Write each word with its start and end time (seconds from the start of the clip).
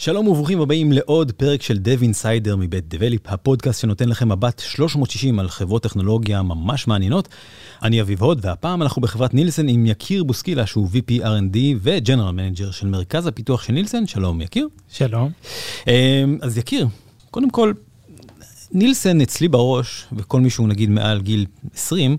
שלום 0.00 0.28
וברוכים 0.28 0.60
הבאים 0.60 0.92
לעוד 0.92 1.32
פרק 1.32 1.62
של 1.62 1.78
Dev 1.84 2.02
Insider 2.02 2.56
מבית 2.56 2.88
דבליפ, 2.88 3.20
הפודקאסט 3.26 3.80
שנותן 3.80 4.08
לכם 4.08 4.32
מבט 4.32 4.58
360 4.58 5.38
על 5.38 5.48
חברות 5.48 5.82
טכנולוגיה 5.82 6.42
ממש 6.42 6.86
מעניינות. 6.86 7.28
אני 7.82 8.00
אביב 8.00 8.22
הוד, 8.22 8.38
והפעם 8.42 8.82
אנחנו 8.82 9.02
בחברת 9.02 9.34
נילסן 9.34 9.68
עם 9.68 9.86
יקיר 9.86 10.24
בוסקילה, 10.24 10.66
שהוא 10.66 10.88
VP 10.92 11.22
R&D 11.22 11.56
ו-General 11.80 12.58
Manager 12.58 12.72
של 12.72 12.86
מרכז 12.86 13.26
הפיתוח 13.26 13.62
של 13.62 13.72
נילסן. 13.72 14.06
שלום 14.06 14.40
יקיר. 14.40 14.68
שלום. 14.92 15.30
אמ, 15.86 15.92
אז 16.42 16.58
יקיר, 16.58 16.88
קודם 17.30 17.50
כל, 17.50 17.72
נילסן 18.72 19.20
אצלי 19.20 19.48
בראש, 19.48 20.04
וכל 20.12 20.40
מישהו 20.40 20.66
נגיד 20.66 20.90
מעל 20.90 21.20
גיל 21.20 21.46
20, 21.74 22.16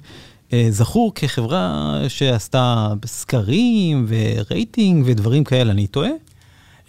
אה, 0.54 0.68
זכור 0.70 1.12
כחברה 1.16 1.98
שעשתה 2.08 2.94
סקרים 3.06 4.06
ורייטינג 4.08 5.04
ודברים 5.08 5.44
כאלה, 5.44 5.72
אני 5.72 5.88
טועה? 5.88 6.10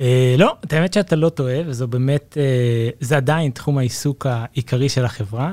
אה, 0.00 0.34
לא, 0.38 0.56
את 0.64 0.72
האמת 0.72 0.92
שאתה 0.92 1.16
לא 1.16 1.28
טועה, 1.28 1.60
וזו 1.66 1.88
באמת, 1.88 2.38
אה, 2.40 2.88
זה 3.00 3.16
עדיין 3.16 3.50
תחום 3.50 3.78
העיסוק 3.78 4.26
העיקרי 4.26 4.88
של 4.88 5.04
החברה. 5.04 5.52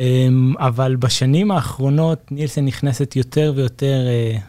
אה, 0.00 0.28
אבל 0.58 0.96
בשנים 0.96 1.50
האחרונות 1.50 2.32
נילסן 2.32 2.64
נכנסת 2.64 3.16
יותר 3.16 3.52
ויותר 3.56 4.06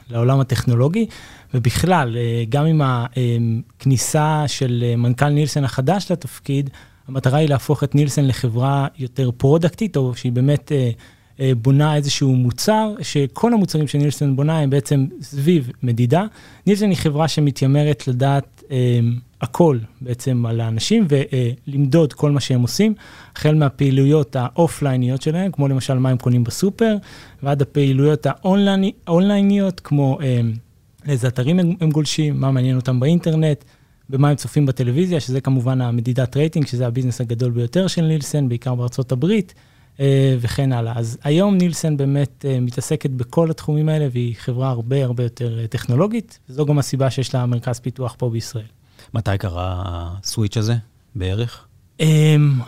לעולם 0.09 0.39
הטכנולוגי, 0.39 1.05
ובכלל, 1.53 2.15
גם 2.49 2.65
עם 2.65 2.81
הכניסה 2.83 4.43
של 4.47 4.83
מנכ"ל 4.97 5.29
נילסן 5.29 5.63
החדש 5.63 6.11
לתפקיד, 6.11 6.69
המטרה 7.07 7.39
היא 7.39 7.49
להפוך 7.49 7.83
את 7.83 7.95
נילסן 7.95 8.25
לחברה 8.25 8.87
יותר 8.97 9.29
פרודקטית, 9.37 9.97
או 9.97 10.15
שהיא 10.15 10.31
באמת 10.31 10.71
אה, 10.71 10.91
בונה 11.39 11.95
איזשהו 11.95 12.35
מוצר, 12.35 12.93
שכל 13.01 13.53
המוצרים 13.53 13.87
שנילסן 13.87 14.35
בונה 14.35 14.59
הם 14.59 14.69
בעצם 14.69 15.05
סביב 15.21 15.71
מדידה. 15.83 16.25
נילסן 16.67 16.89
היא 16.89 16.97
חברה 16.97 17.27
שמתיימרת 17.27 18.07
לדעת 18.07 18.63
אה, 18.71 18.99
הכל 19.41 19.77
בעצם 20.01 20.45
על 20.45 20.61
האנשים 20.61 21.07
ולמדוד 21.09 22.13
כל 22.13 22.31
מה 22.31 22.39
שהם 22.39 22.61
עושים, 22.61 22.93
החל 23.35 23.55
מהפעילויות 23.55 24.35
ה 24.35 24.43
offline 24.43 24.98
יות 24.98 25.21
שלהם, 25.21 25.51
כמו 25.51 25.67
למשל 25.67 25.93
מה 25.93 26.09
הם 26.09 26.17
קונים 26.17 26.43
בסופר, 26.43 26.95
ועד 27.43 27.61
הפעילויות 27.61 28.27
האונלייניות, 29.05 29.79
כמו 29.79 30.17
אה, 30.21 30.41
איזה 31.07 31.27
אתרים 31.27 31.59
הם 31.59 31.91
גולשים, 31.91 32.39
מה 32.39 32.51
מעניין 32.51 32.75
אותם 32.75 32.99
באינטרנט, 32.99 33.63
במה 34.09 34.29
הם 34.29 34.35
צופים 34.35 34.65
בטלוויזיה, 34.65 35.19
שזה 35.19 35.41
כמובן 35.41 35.81
המדידת 35.81 36.37
רייטינג, 36.37 36.67
שזה 36.67 36.87
ה 36.87 36.91
business 36.91 37.21
הגדול 37.21 37.51
ביותר 37.51 37.87
של 37.87 38.01
נילסן, 38.01 38.49
בעיקר 38.49 38.75
בארצות 38.75 39.11
הברית. 39.11 39.53
אה, 39.99 40.35
וכן 40.39 40.71
הלאה. 40.71 40.93
אז 40.95 41.17
היום 41.23 41.57
נילסן 41.57 41.97
באמת 41.97 42.45
אה, 42.47 42.59
מתעסקת 42.59 43.09
בכל 43.09 43.51
התחומים 43.51 43.89
האלה, 43.89 44.07
והיא 44.11 44.35
חברה 44.37 44.69
הרבה 44.69 45.03
הרבה 45.03 45.23
יותר 45.23 45.59
אה, 45.59 45.67
טכנולוגית, 45.67 46.39
וזו 46.49 46.65
גם 46.65 46.79
הסיבה 46.79 47.09
שיש 47.09 47.35
לה 47.35 47.45
מרכז 47.45 47.79
פיתוח 47.79 48.15
פה 48.17 48.29
בישראל. 48.29 48.65
מתי 49.13 49.37
קרה 49.39 49.83
ה 50.23 50.28
switch 50.28 50.57
הזה 50.57 50.75
בערך? 51.15 51.67
Um, 51.99 52.03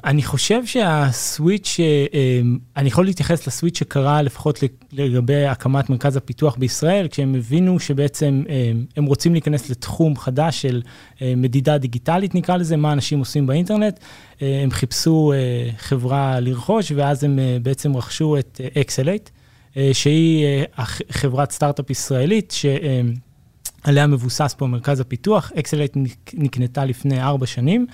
אני 0.04 0.23
חושב 0.23 0.66
שה 0.66 0.99
switch, 0.99 1.78
um, 1.78 2.59
אני 2.78 2.88
יכול 2.88 3.06
להתייחס 3.06 3.48
ל 3.48 3.52
switch 3.52 3.78
שקרה 3.78 4.22
לפחות 4.22 4.59
לגבי 4.92 5.45
הקמת 5.45 5.90
מרכז 5.90 6.16
הפיתוח 6.16 6.56
בישראל, 6.56 7.08
כשהם 7.08 7.36
הבינו 7.36 7.80
שבעצם 7.80 8.44
um, 8.45 8.50
הם 8.98 9.06
רוצים 9.06 9.34
להיכנס 9.34 9.70
לתחום 9.70 10.17
חדש 10.17 10.62
של 10.62 10.82
uh, 10.86 11.20
מדידה 11.38 11.78
דיגיטלית, 11.78 12.36
נקרא 12.36 12.58
לזה, 12.58 12.78
מה 12.78 12.94
אנשים 12.94 13.20
עושים 13.20 13.48
באינטרנט. 13.48 14.00
Uh, 14.00 14.44
הם 14.64 14.72
חיפשו 14.72 15.33
uh, 15.33 15.78
חברה 15.78 16.39
לרכוש, 16.39 16.92
ואז 16.95 17.23
הם 17.23 17.39
uh, 17.39 17.64
בעצם 17.64 17.98
רכשו 17.98 18.38
את 18.38 18.61
eXelate, 18.82 19.30
uh, 19.73 19.78
שהיא 19.94 20.45
uh, 20.78 20.82
חברת 21.11 21.52
סטארט-אפ 21.52 21.89
ישראלית, 21.89 22.52
שעליה 22.52 24.04
uh, 24.04 24.08
מבוסס 24.08 24.55
פה 24.58 24.67
מרכז 24.67 24.99
הפיתוח. 24.99 25.52
eXelate 25.60 25.98
נקנתה 26.33 26.86
לפני 26.86 27.22
ארבע 27.22 27.45
שנים. 27.45 27.88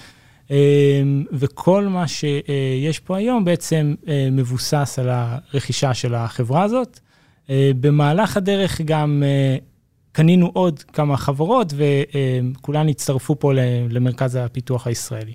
אמ, 0.51 1.23
וכל 1.31 1.88
מה 1.88 2.07
שיש 2.07 3.00
פה 3.00 3.17
היום 3.17 3.45
בעצם 3.45 3.95
אה, 4.07 4.29
מבוסס 4.31 5.00
על 5.00 5.09
הרכישה 5.09 5.94
של 5.94 6.16
החברה 6.16 6.63
הזאת. 6.63 7.00
אה, 7.50 7.72
במהלך 7.79 8.38
הדרך 8.38 8.81
גם 8.81 9.23
אה, 9.25 9.57
קנינו 10.11 10.51
עוד 10.53 10.79
כמה 10.79 11.17
חברות 11.17 11.73
וכולן 11.73 12.90
הצטרפו 12.90 13.40
פה 13.40 13.53
למרכז 13.90 14.35
הפיתוח 14.35 14.88
הישראלי. 14.88 15.34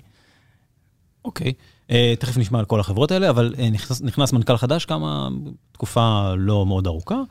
אוקיי, 1.25 1.53
okay. 1.91 1.91
תכף 2.19 2.37
נשמע 2.37 2.59
על 2.59 2.65
כל 2.65 2.79
החברות 2.79 3.11
האלה, 3.11 3.29
אבל 3.29 3.53
נכנס, 3.71 4.01
נכנס 4.01 4.33
מנכ"ל 4.33 4.57
חדש 4.57 4.85
כמה, 4.85 5.27
תקופה 5.71 6.33
לא 6.37 6.65
מאוד 6.65 6.87
ארוכה. 6.87 7.21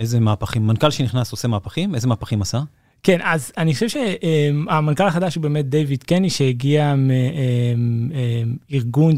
איזה 0.00 0.20
מהפכים, 0.20 0.66
מנכ"ל 0.66 0.90
שנכנס 0.90 1.32
עושה 1.32 1.48
מהפכים, 1.48 1.94
איזה 1.94 2.08
מהפכים 2.08 2.42
עשה? 2.42 2.60
כן, 3.04 3.18
אז 3.22 3.52
אני 3.58 3.74
חושב 3.74 3.88
שהמנכ"ל 3.88 5.02
החדש 5.06 5.34
הוא 5.34 5.42
באמת 5.42 5.68
דיוויד 5.68 6.02
קני, 6.02 6.30
שהגיע 6.30 6.94
מארגון, 8.60 9.14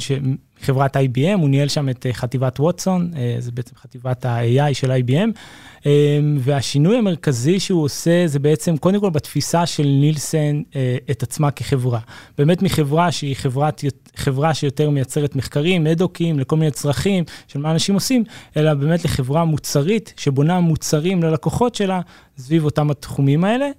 חברת 0.60 0.96
IBM, 0.96 1.38
הוא 1.38 1.48
ניהל 1.48 1.68
שם 1.68 1.88
את 1.88 2.06
חטיבת 2.12 2.60
ווטסון, 2.60 3.10
זה 3.38 3.52
בעצם 3.52 3.76
חטיבת 3.76 4.24
ה-AI 4.24 4.74
של 4.74 4.92
IBM, 4.92 5.88
והשינוי 6.38 6.96
המרכזי 6.96 7.60
שהוא 7.60 7.82
עושה 7.84 8.26
זה 8.26 8.38
בעצם 8.38 8.76
קודם 8.76 9.00
כל 9.00 9.10
בתפיסה 9.10 9.66
של 9.66 9.86
נילסן 9.86 10.62
את 11.10 11.22
עצמה 11.22 11.50
כחברה. 11.50 12.00
באמת 12.38 12.62
מחברה 12.62 13.12
שהיא 13.12 13.36
חברת, 13.36 13.84
חברה 14.16 14.54
שיותר 14.54 14.90
מייצרת 14.90 15.36
מחקרים, 15.36 15.84
מדוקים, 15.84 16.38
לכל 16.38 16.56
מיני 16.56 16.70
צרכים 16.70 17.24
של 17.48 17.58
מה 17.58 17.70
אנשים 17.70 17.94
עושים, 17.94 18.24
אלא 18.56 18.74
באמת 18.74 19.04
לחברה 19.04 19.44
מוצרית 19.44 20.14
שבונה 20.16 20.60
מוצרים 20.60 21.22
ללקוחות 21.22 21.74
שלה 21.74 22.00
סביב 22.38 22.64
אותם 22.64 22.90
התחומים 22.90 23.44
האלה. 23.44 23.70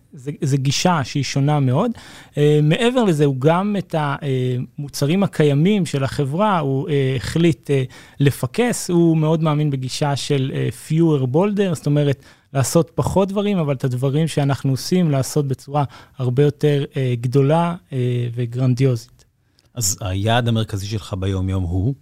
זו 0.42 0.58
גישה 0.58 1.02
שהיא 1.04 1.24
שונה 1.24 1.60
מאוד. 1.60 1.92
Uh, 2.32 2.38
מעבר 2.64 3.04
לזה, 3.04 3.26
הוא 3.26 3.36
גם 3.40 3.76
את 3.78 3.96
המוצרים 3.98 5.24
הקיימים 5.24 5.86
של 5.86 6.04
החברה, 6.04 6.60
הוא 6.68 6.88
uh, 6.88 6.92
החליט 7.16 7.70
uh, 7.70 7.94
לפקס, 8.20 8.90
הוא 8.90 9.18
מאוד 9.18 9.44
מאמין 9.44 9.70
בגישה 9.70 10.16
של 10.16 10.52
uh, 10.54 10.90
fewer 10.90 11.36
bolder, 11.36 11.74
זאת 11.74 11.86
אומרת, 11.86 12.24
לעשות 12.54 12.92
פחות 12.96 13.30
דברים, 13.30 13.58
אבל 13.58 13.74
את 13.74 13.84
הדברים 13.84 14.28
שאנחנו 14.28 14.72
עושים, 14.72 15.12
לעשות 15.12 15.48
בצורה 15.48 15.84
הרבה 16.18 16.44
יותר 16.44 16.86
uh, 16.92 16.96
גדולה 17.22 17.76
uh, 17.90 17.94
וגרנדיוזית. 18.36 19.26
אז 19.74 19.98
היעד 20.02 20.48
המרכזי 20.48 20.88
שלך 20.88 21.16
ביום-יום 21.20 21.64
הוא? 21.64 21.94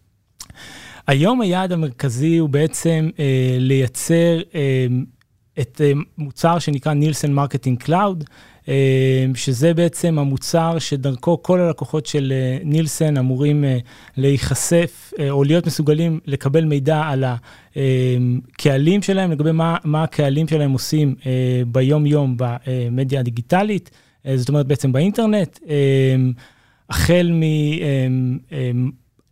היום 1.08 1.42
היעד 1.42 1.72
המרכזי 1.72 2.38
הוא 2.38 2.50
בעצם 2.50 3.10
uh, 3.14 3.20
לייצר 3.60 4.40
uh, 4.52 4.56
את 5.60 5.82
אה, 5.84 5.92
מוצר 6.18 6.60
שנקרא 6.60 6.94
Nielsen 6.94 7.34
Marketing 7.34 7.84
Cloud, 7.84 8.24
שזה 9.36 9.74
בעצם 9.74 10.20
המוצר 10.20 10.80
שדרכו 10.80 11.44
כל 11.44 11.60
הלקוחות 11.60 12.06
של 12.06 12.34
אה, 12.36 12.58
נילסן 12.64 13.18
אמורים 13.18 13.64
אה, 13.64 13.78
להיחשף 14.18 15.14
או 15.30 15.44
להיות 15.44 15.68
מסוגלים 15.68 16.20
לקבל 16.26 16.66
מידע 16.66 17.02
על 17.02 17.24
הקהלים 17.26 19.02
שלהם, 19.02 19.32
לגבי 19.32 19.52
מה, 19.52 19.78
מה 19.84 20.04
הקהלים 20.04 20.48
שלהם 20.48 20.72
עושים 20.72 21.16
ביום-יום 21.68 22.38
במדיה 22.38 23.20
הדיגיטלית, 23.20 23.92
זאת 24.36 24.50
אומרת 24.50 24.68
בעצם 24.68 24.92
באינטרנט, 24.92 25.60
החל 26.90 27.32
מ... 27.32 27.44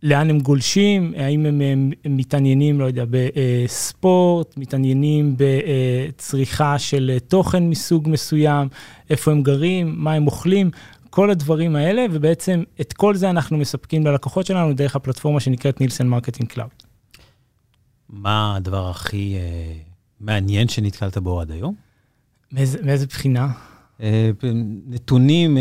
לאן 0.03 0.30
הם 0.30 0.40
גולשים, 0.40 1.14
האם 1.18 1.46
הם, 1.46 1.62
הם, 1.62 1.91
הם 2.06 2.18
מתעניינים, 2.18 2.80
לא 2.80 2.86
יודע, 2.86 3.03
בספורט, 3.09 4.58
מתעניינים 4.58 5.36
בצריכה 5.38 6.80
של 6.80 7.18
תוכן 7.28 7.69
מסוג 7.69 8.10
מסוים, 8.10 8.68
איפה 9.10 9.31
הם 9.31 9.44
גרים, 9.44 9.94
מה 9.98 10.13
הם 10.13 10.28
אוכלים, 10.28 10.72
כל 11.10 11.30
הדברים 11.30 11.75
האלה, 11.75 12.06
ובעצם 12.12 12.63
את 12.81 12.94
כל 12.94 13.16
זה 13.16 13.30
אנחנו 13.30 13.57
מספקים 13.57 14.06
ללקוחות 14.06 14.45
שלנו 14.45 14.74
דרך 14.74 14.95
הפלטפורמה 14.95 15.39
שנקראת 15.39 15.81
Nielsen 15.81 16.07
Marketing 16.07 16.50
Cloud. 16.50 16.69
מה 18.10 18.56
הדבר 18.56 18.89
הכי 18.89 19.36
uh, 19.36 19.89
מעניין 20.19 20.68
שנתקלת 20.68 21.18
בו 21.18 21.42
עד 21.42 21.51
היום? 21.51 21.75
מאיזה, 22.51 22.78
מאיזה 22.83 23.07
בחינה? 23.07 23.48
Uh, 24.00 24.04
נתונים, 24.88 25.57
uh, 25.57 25.60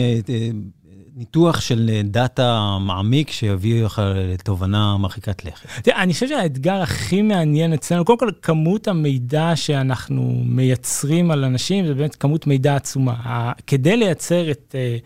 ניתוח 1.17 1.61
של 1.61 2.01
דאטה 2.05 2.79
מעמיק 2.81 3.31
שיביא 3.31 3.85
לך 3.85 4.03
לתובנה 4.15 4.97
מרחיקת 4.97 5.45
לכת. 5.45 5.83
תראה, 5.83 6.03
אני 6.03 6.13
חושב 6.13 6.29
שהאתגר 6.29 6.75
הכי 6.83 7.23
מעניין 7.23 7.73
אצלנו, 7.73 8.05
קודם 8.05 8.19
כל, 8.19 8.31
כמות 8.43 8.89
המידע 8.89 9.53
שאנחנו 9.55 10.43
מייצרים 10.47 11.31
על 11.31 11.45
אנשים, 11.45 11.87
זה 11.87 11.95
באמת 11.95 12.15
כמות 12.15 12.47
מידע 12.47 12.77
עצומה. 12.77 13.53
כדי 13.67 13.97
לייצר 13.97 14.51
את, 14.51 14.75
אה, 14.79 14.97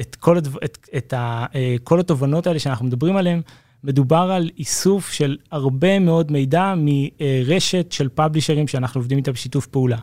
את, 0.00 0.16
כל, 0.16 0.36
הדבר, 0.36 0.58
את, 0.64 0.88
את 0.96 1.12
ה, 1.12 1.46
אה, 1.54 1.76
כל 1.84 2.00
התובנות 2.00 2.46
האלה 2.46 2.58
שאנחנו 2.58 2.86
מדברים 2.86 3.16
עליהן, 3.16 3.40
מדובר 3.84 4.30
על 4.32 4.50
איסוף 4.58 5.12
של 5.12 5.36
הרבה 5.52 5.98
מאוד 5.98 6.32
מידע 6.32 6.74
מרשת 6.76 7.92
של 7.92 8.08
פאבלישרים 8.08 8.68
שאנחנו 8.68 8.98
עובדים 8.98 9.18
איתה 9.18 9.32
בשיתוף 9.32 9.66
פעולה. 9.66 9.98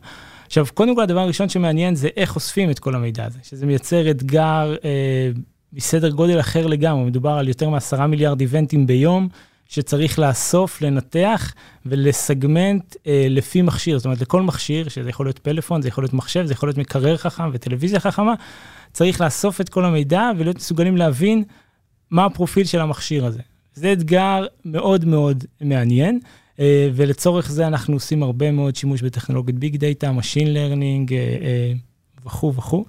עכשיו, 0.45 0.65
קודם 0.73 0.95
כל, 0.95 1.01
הדבר 1.01 1.19
הראשון 1.19 1.49
שמעניין 1.49 1.95
זה 1.95 2.09
איך 2.17 2.35
אוספים 2.35 2.69
את 2.69 2.79
כל 2.79 2.95
המידע 2.95 3.25
הזה, 3.25 3.39
שזה 3.43 3.65
מייצר 3.65 4.11
אתגר 4.11 4.75
אה, 4.85 5.31
מסדר 5.73 6.09
גודל 6.09 6.39
אחר 6.39 6.67
לגמרי, 6.67 7.05
מדובר 7.05 7.31
על 7.31 7.47
יותר 7.47 7.69
מעשרה 7.69 8.07
מיליארד 8.07 8.41
איבנטים 8.41 8.87
ביום, 8.87 9.27
שצריך 9.69 10.19
לאסוף, 10.19 10.81
לנתח 10.81 11.53
ולסגמנט 11.85 12.95
אה, 13.07 13.27
לפי 13.29 13.61
מכשיר. 13.61 13.97
זאת 13.97 14.05
אומרת, 14.05 14.21
לכל 14.21 14.41
מכשיר, 14.41 14.89
שזה 14.89 15.09
יכול 15.09 15.25
להיות 15.25 15.39
פלאפון, 15.39 15.81
זה 15.81 15.87
יכול 15.87 16.03
להיות 16.03 16.13
מחשב, 16.13 16.45
זה 16.45 16.53
יכול 16.53 16.69
להיות 16.69 16.77
מקרר 16.77 17.17
חכם 17.17 17.49
וטלוויזיה 17.53 17.99
חכמה, 17.99 18.33
צריך 18.91 19.21
לאסוף 19.21 19.61
את 19.61 19.69
כל 19.69 19.85
המידע 19.85 20.31
ולהיות 20.37 20.57
מסוגלים 20.57 20.97
להבין 20.97 21.43
מה 22.11 22.25
הפרופיל 22.25 22.65
של 22.65 22.81
המכשיר 22.81 23.25
הזה. 23.25 23.41
זה 23.73 23.93
אתגר 23.93 24.45
מאוד 24.65 25.05
מאוד 25.05 25.43
מעניין, 25.61 26.19
אה, 26.59 26.89
ולצורך 26.93 27.51
זה 27.51 27.67
אנחנו 27.67 27.93
עושים 27.93 28.23
הרבה 28.23 28.51
מאוד 28.51 28.75
שימוש 28.75 29.01
בטכנולוגיית 29.01 29.59
ביג 29.59 29.77
דאטה, 29.77 30.11
Machine 30.19 30.47
Learning 30.47 31.11
וכו' 32.25 32.53
וכו'. 32.55 32.85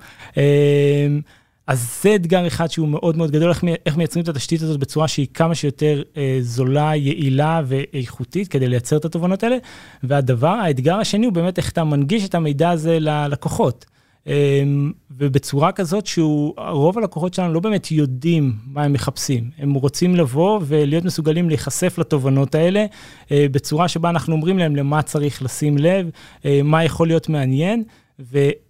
אז 1.66 2.00
זה 2.02 2.14
אתגר 2.14 2.46
אחד 2.46 2.70
שהוא 2.70 2.88
מאוד 2.88 3.16
מאוד 3.16 3.30
גדול, 3.30 3.48
איך, 3.48 3.64
איך 3.86 3.96
מייצרים 3.96 4.22
את 4.22 4.28
התשתית 4.28 4.62
הזאת 4.62 4.80
בצורה 4.80 5.08
שהיא 5.08 5.26
כמה 5.34 5.54
שיותר 5.54 6.02
אה, 6.16 6.38
זולה, 6.40 6.96
יעילה 6.96 7.62
ואיכותית 7.66 8.48
כדי 8.48 8.68
לייצר 8.68 8.96
את 8.96 9.04
התובנות 9.04 9.42
האלה. 9.42 9.56
והדבר, 10.02 10.48
האתגר 10.48 10.96
השני 10.96 11.26
הוא 11.26 11.32
באמת 11.32 11.58
איך 11.58 11.70
אתה 11.70 11.84
מנגיש 11.84 12.24
את 12.24 12.34
המידע 12.34 12.70
הזה 12.70 12.98
ללקוחות. 13.00 13.86
אה, 14.28 14.62
ובצורה 15.10 15.72
כזאת 15.72 16.06
שהוא, 16.06 16.54
רוב 16.56 16.98
הלקוחות 16.98 17.34
שלנו 17.34 17.52
לא 17.52 17.60
באמת 17.60 17.90
יודעים 17.90 18.52
מה 18.66 18.82
הם 18.82 18.92
מחפשים. 18.92 19.50
הם 19.58 19.74
רוצים 19.74 20.16
לבוא 20.16 20.60
ולהיות 20.64 21.04
מסוגלים 21.04 21.48
להיחשף 21.48 21.98
לתובנות 21.98 22.54
האלה 22.54 22.86
אה, 23.32 23.46
בצורה 23.50 23.88
שבה 23.88 24.10
אנחנו 24.10 24.34
אומרים 24.34 24.58
להם 24.58 24.76
למה 24.76 25.02
צריך 25.02 25.42
לשים 25.42 25.78
לב, 25.78 26.10
אה, 26.44 26.60
מה 26.64 26.84
יכול 26.84 27.06
להיות 27.06 27.28
מעניין. 27.28 27.84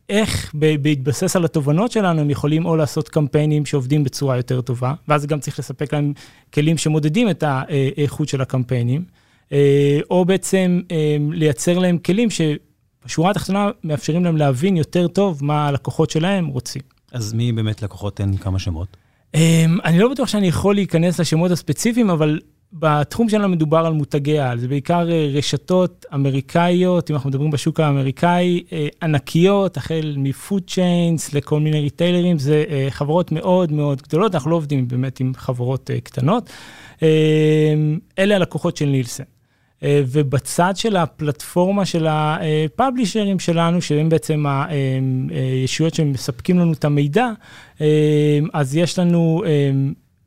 ואיך 0.09 0.55
בהתבסס 0.83 1.37
על 1.37 1.45
התובנות 1.45 1.93
שלנו 1.93 2.21
הם 2.21 2.31
יכולים 2.31 2.67
או 2.67 2.77
לעשות 2.77 3.09
קמפיינים 3.09 3.67
שעובדים 3.67 4.05
בצורה 4.05 4.37
יותר 4.37 4.61
טובה, 4.61 4.95
ואז 5.09 5.27
גם 5.27 5.41
צריך 5.41 5.59
לספק 5.59 5.93
להם 5.93 6.13
כלים 6.55 6.79
שמודדים 6.79 7.31
את 7.31 7.43
האיכות 7.43 8.29
של 8.29 8.41
הקמפיינים, 8.41 9.05
אה, 9.53 10.01
או 10.11 10.25
בעצם 10.25 10.81
אה, 10.91 11.17
לייצר 11.31 11.79
להם 11.79 11.99
כלים 11.99 12.29
שבשורה 12.31 13.31
התחתונה 13.31 13.71
מאפשרים 13.85 14.25
להם 14.25 14.37
להבין 14.37 14.77
יותר 14.77 15.09
טוב 15.09 15.45
מה 15.45 15.69
הלקוחות 15.69 16.11
שלהם 16.11 16.47
רוצים. 16.47 16.83
אז 17.13 17.33
מי 17.33 17.53
באמת 17.53 17.83
לקוחות? 17.83 18.17
תן 18.17 18.37
כמה 18.37 18.59
שמות. 18.59 18.97
אה, 19.35 19.65
אני 19.85 19.99
לא 19.99 20.09
בטוח 20.09 20.29
שאני 20.29 20.47
יכול 20.47 20.75
להיכנס 20.75 21.21
לשמות 21.21 21.51
הספציפיים, 21.51 22.11
אבל 22.11 22.41
בתחום 22.79 23.29
שלנו 23.29 23.49
מדובר 23.49 23.79
על 23.79 23.93
מותגי 23.93 24.39
על, 24.39 24.59
זה 24.59 24.69
בעיקר 24.69 25.11
אה, 25.11 25.31
רשתות 25.33 26.07
אמריקאיות, 26.15 27.11
אם 27.11 27.17
אנחנו 27.17 27.31
מדברים 27.31 27.51
בשוק 27.51 27.81
האמריקאי, 27.81 28.63
אה, 28.73 28.87
ענקיות, 29.03 29.77
החל 29.77 30.15
מפוד 30.17 30.63
צ'יינס 30.71 31.35
לכל 31.35 31.61
מיני 31.61 31.81
ריטיילרים, 31.81 32.39
זה 32.39 32.65
אה, 32.69 32.87
חברות 32.91 33.33
מאוד 33.33 33.73
מאוד 33.73 34.03
גדולות, 34.03 34.35
אנחנו 34.35 34.51
לא 34.51 34.57
עובדים 34.57 34.89
באמת 34.89 35.21
עם 35.21 35.33
חברות 35.37 35.91
קטנות. 36.03 36.51
אלה 38.19 38.37
הלקוחות 38.37 38.77
של 38.77 38.87
נילסן. 38.87 39.25
ובצד 39.83 40.73
של 40.77 40.97
הפלטפורמה 40.97 41.85
של 41.85 42.07
הפאבלישרים 42.11 43.39
שלנו, 43.39 43.83
שהם 43.83 44.09
בעצם 44.09 44.45
הישויות 45.31 45.95
שמספקים 45.95 46.59
לנו 46.59 46.73
את 46.73 46.85
המידע, 46.85 47.31
אז 48.53 48.77
יש 48.77 48.99
לנו 48.99 49.43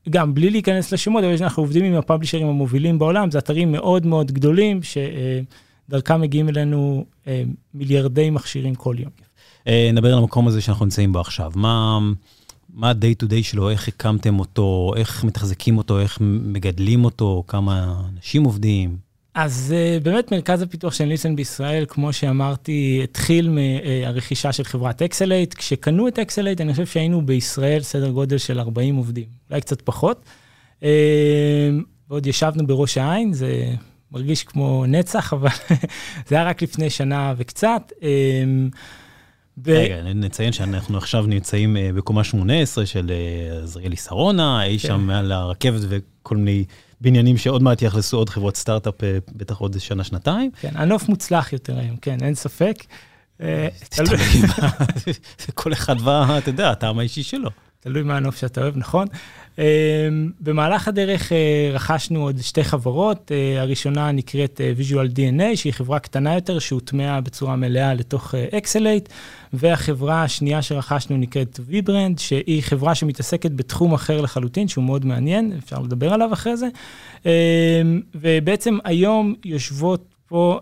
גם 0.09 0.33
בלי 0.33 0.49
להיכנס 0.49 0.93
לשמות, 0.93 1.23
אבל 1.23 1.35
אנחנו 1.41 1.63
עובדים 1.63 1.85
עם 1.85 1.93
הפאבלישרים 1.93 2.47
המובילים 2.47 2.99
בעולם, 2.99 3.31
זה 3.31 3.37
אתרים 3.37 3.71
מאוד 3.71 4.05
מאוד 4.05 4.31
גדולים, 4.31 4.79
שדרכם 4.83 6.21
מגיעים 6.21 6.49
אלינו 6.49 7.05
אה, 7.27 7.43
מיליארדי 7.73 8.29
מכשירים 8.29 8.75
כל 8.75 8.95
יום. 8.99 9.11
אה, 9.67 9.89
נדבר 9.93 10.13
על 10.13 10.17
המקום 10.17 10.47
הזה 10.47 10.61
שאנחנו 10.61 10.85
נמצאים 10.85 11.13
בו 11.13 11.19
עכשיו. 11.19 11.51
מה... 11.55 11.99
מה 12.73 12.89
ה-day 12.89 13.23
to 13.23 13.29
day 13.29 13.43
שלו, 13.43 13.69
איך 13.69 13.87
הקמתם 13.87 14.39
אותו, 14.39 14.93
איך 14.95 15.23
מתחזקים 15.23 15.77
אותו, 15.77 15.99
איך 15.99 16.17
מגדלים 16.21 17.05
אותו, 17.05 17.43
כמה 17.47 18.01
אנשים 18.13 18.43
עובדים? 18.43 19.06
אז 19.39 19.73
אה, 19.73 20.03
באמת 20.03 20.31
מרכז 20.31 20.61
הפיתוח 20.61 20.93
של 20.93 21.05
נילסן 21.05 21.35
בישראל, 21.35 21.85
כמו 21.87 22.13
שאמרתי, 22.13 23.01
התחיל 23.03 23.49
מהרכישה 23.49 24.51
של 24.51 24.63
חברת 24.63 25.01
אקסלייט. 25.01 25.53
כשקנו 25.53 26.07
את 26.07 26.19
אקסלייט, 26.19 26.61
אני 26.61 26.71
חושב 26.71 26.85
שהיינו 26.85 27.25
בישראל 27.25 27.81
סדר 27.81 28.09
גודל 28.09 28.37
של 28.37 28.59
40 28.59 28.95
עובדים, 28.95 29.25
אולי 29.49 29.61
קצת 29.61 29.81
פחות. 29.81 30.25
Uh, 30.79 30.83
ועוד 32.09 32.27
ישבנו 32.27 32.67
בראש 32.67 32.97
העין, 32.97 33.33
זה 33.33 33.73
מרגיש 34.11 34.43
כמו 34.43 34.85
נצח, 34.87 35.33
אבל 35.33 35.49
זה 36.27 36.35
היה 36.35 36.43
רק 36.43 36.61
לפני 36.61 36.89
שנה 36.89 37.33
וקצת. 37.37 37.91
ב... 39.57 39.69
רגע, 39.69 40.01
נציין 40.15 40.51
שאנחנו 40.51 40.97
עכשיו 40.97 41.25
נמצאים 41.25 41.77
בקומה 41.95 42.23
18 42.23 42.85
של 42.85 43.11
עזריאלי 43.63 43.95
שרונה, 43.95 44.65
אי 44.65 44.79
שם 44.79 44.87
כן. 44.87 44.99
מעל 44.99 45.31
הרכבת 45.31 45.81
וכל 45.89 46.37
מיני 46.37 46.63
בניינים 47.01 47.37
שעוד 47.37 47.63
מעט 47.63 47.81
יאכלסו 47.81 48.17
עוד 48.17 48.29
חברות 48.29 48.55
סטארט-אפ, 48.55 49.03
אה, 49.03 49.17
בטח 49.35 49.57
עוד 49.57 49.79
שנה-שנתיים. 49.79 50.51
כן, 50.61 50.71
הנוף 50.75 51.09
מוצלח 51.09 51.53
יותר 51.53 51.79
היום, 51.79 51.97
כן, 51.97 52.17
אין 52.21 52.35
ספק. 52.35 52.83
אה, 53.41 53.67
כל 55.53 55.73
אחד 55.73 56.01
בא, 56.01 56.37
אתה 56.37 56.49
יודע, 56.49 56.71
הטעם 56.71 56.99
האישי 56.99 57.23
שלו. 57.23 57.49
תלוי 57.79 58.03
מה 58.03 58.17
הנוף 58.17 58.37
שאתה 58.37 58.61
אוהב, 58.61 58.77
נכון? 58.77 59.07
אמ, 59.57 59.63
במהלך 60.39 60.87
הדרך 60.87 61.31
אה, 61.31 61.69
רכשנו 61.73 62.23
עוד 62.23 62.41
שתי 62.41 62.63
חברות, 62.63 63.31
אה, 63.31 63.61
הראשונה 63.61 64.11
נקראת 64.11 64.61
אה, 64.61 64.73
Visual 64.79 65.09
DNA, 65.17 65.55
שהיא 65.55 65.73
חברה 65.73 65.99
קטנה 65.99 66.35
יותר 66.35 66.59
שהוטמעה 66.59 67.21
בצורה 67.21 67.55
מלאה 67.55 67.93
לתוך 67.93 68.35
אקסלייט, 68.35 69.09
והחברה 69.53 70.23
השנייה 70.23 70.61
שרכשנו 70.61 71.17
נקראת 71.17 71.59
vBrand, 71.69 72.19
שהיא 72.19 72.63
חברה 72.63 72.95
שמתעסקת 72.95 73.51
בתחום 73.51 73.93
אחר 73.93 74.21
לחלוטין, 74.21 74.67
שהוא 74.67 74.83
מאוד 74.83 75.05
מעניין, 75.05 75.53
אפשר 75.63 75.79
לדבר 75.79 76.13
עליו 76.13 76.33
אחרי 76.33 76.57
זה. 76.57 76.67
אמ, 77.25 77.31
ובעצם 78.15 78.77
היום 78.83 79.35
יושבות 79.45 80.15
פה 80.27 80.59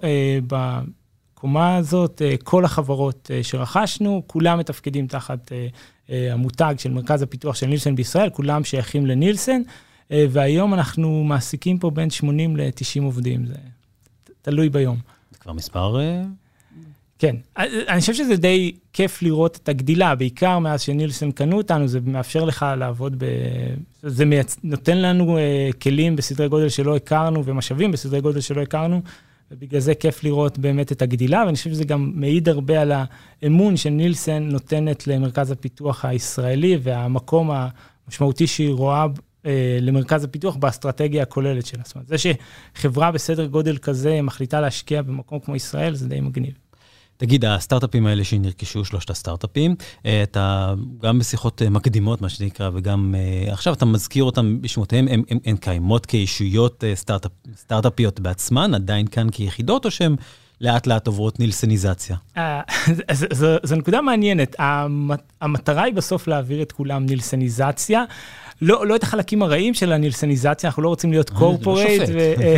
בקומה 1.46 1.76
הזאת 1.76 2.22
כל 2.44 2.66
החברות 2.66 3.32
שרכשנו, 3.42 4.24
כולם 4.28 4.60
מתפקדים 4.60 5.08
תחת... 5.08 5.52
אה, 6.10 6.34
המותג 6.34 6.76
של 6.78 6.92
מרכז 6.92 7.22
הפיתוח 7.22 7.56
של 7.56 7.68
נילסן 7.68 7.96
בישראל, 7.96 8.30
כולם 8.30 8.64
שייכים 8.64 9.06
לנילסן, 9.06 9.62
אה, 10.12 10.26
והיום 10.30 10.74
אנחנו 10.74 11.24
מעסיקים 11.24 11.78
פה 11.78 11.90
בין 11.90 12.10
80 12.10 12.58
ל-90 12.58 13.04
עובדים, 13.04 13.46
זה 13.46 13.54
תלוי 14.42 14.70
ביום. 14.70 14.98
זה 15.32 15.38
כבר 15.38 15.54
מספר... 15.54 16.00
אה? 16.00 16.24
כן, 17.20 17.36
אני 17.58 18.00
חושב 18.00 18.14
שזה 18.14 18.36
די 18.36 18.76
כיף 18.94 19.22
לראות 19.22 19.60
את 19.64 19.70
הגדילה, 19.70 20.16
בעיקר 20.16 20.60
מאז 20.60 20.82
שנילסן 20.82 21.32
קנו 21.32 21.58
אותנו, 21.58 21.88
זה 21.88 22.00
מאפשר 22.06 22.46
לך 22.46 22.66
לעבוד 22.78 23.16
ב... 23.18 23.26
זה 24.04 24.26
מייצ... 24.26 24.58
נותן 24.64 24.98
לנו 24.98 25.38
uh, 25.38 25.74
כלים 25.82 26.16
בסדרי 26.16 26.50
גודל 26.50 26.70
שלא 26.70 26.96
הכרנו 26.96 27.46
ומשאבים 27.46 27.92
בסדרי 27.92 28.22
גודל 28.22 28.42
שלא 28.42 28.62
הכרנו, 28.62 29.02
ובגלל 29.52 29.80
זה 29.80 29.96
כיף 29.96 30.24
לראות 30.24 30.58
באמת 30.58 30.92
את 30.92 31.02
הגדילה, 31.02 31.44
ואני 31.46 31.56
חושב 31.56 31.70
שזה 31.70 31.84
גם 31.84 32.12
מעיד 32.16 32.50
הרבה 32.50 32.82
על 32.82 32.92
האמון 33.42 33.78
שנילסן 33.78 34.44
נותנת 34.44 35.08
למרכז 35.08 35.52
הפיתוח 35.52 36.06
הישראלי, 36.06 36.78
והמקום 36.82 37.52
המשמעותי 38.08 38.48
שהיא 38.48 38.74
רואה 38.74 39.06
אה, 39.46 39.78
למרכז 39.82 40.24
הפיתוח 40.24 40.56
באסטרטגיה 40.56 41.24
הכוללת 41.24 41.66
שלה. 41.66 41.82
זאת 41.86 41.96
אומרת, 41.96 42.08
זה 42.08 42.16
שחברה 42.18 43.12
בסדר 43.12 43.46
גודל 43.46 43.78
כזה 43.78 44.22
מחליטה 44.22 44.62
להשקיע 44.62 45.02
במקום 45.02 45.40
כמו 45.40 45.56
ישראל, 45.56 45.96
זה 45.96 46.10
די 46.10 46.20
מגניב. 46.20 46.54
תגיד, 47.18 47.46
הסטארט-אפים 47.46 48.06
האלה 48.06 48.24
שנרכשו, 48.24 48.86
שלושת 48.86 49.10
הסטארט-אפים, 49.10 49.76
אה, 50.06 50.24
אתה 50.24 50.74
גם 51.02 51.20
בשיחות 51.20 51.62
אה, 51.62 51.70
מקדימות, 51.70 52.22
מה 52.22 52.30
שנקרא, 52.30 52.70
וגם 52.74 53.16
אה, 53.18 53.54
עכשיו 53.54 53.74
אתה 53.74 53.86
מזכיר 53.86 54.24
אותם 54.24 54.62
בשמותיהם, 54.62 55.08
הן, 55.08 55.24
הן, 55.30 55.40
הן 55.46 55.58
קיימות 55.58 56.06
כישויות 56.06 56.84
סטארט-אפ, 56.94 57.32
סטארט-אפיות 57.56 58.20
בעצמן, 58.20 58.74
עדיין 58.74 59.08
כאן 59.08 59.30
כיחידות, 59.30 59.86
או 59.86 59.92
שהן 59.92 60.16
לאט 60.62 60.88
לאט 60.88 61.08
עוברות 61.08 61.40
נילסניזציה? 61.40 62.18
זו 63.64 63.76
נקודה 63.76 64.02
מעניינת. 64.02 64.56
המטרה 65.42 65.84
היא 65.84 65.94
בסוף 65.94 66.28
להעביר 66.28 66.62
את 66.62 66.72
כולם 66.72 67.06
נילסניזציה. 67.06 68.04
לא, 68.62 68.88
לא 68.88 68.96
את 68.96 69.04
החלקים 69.04 69.42
הרעים 69.42 69.74
של 69.74 69.92
הנילסניזציה, 69.92 70.70
אנחנו 70.70 70.84
לא 70.84 70.90
רוצים 70.90 71.12
להיות 71.12 71.30
קורפורייט, 71.30 72.10
לא 72.10 72.20
אה, 72.20 72.58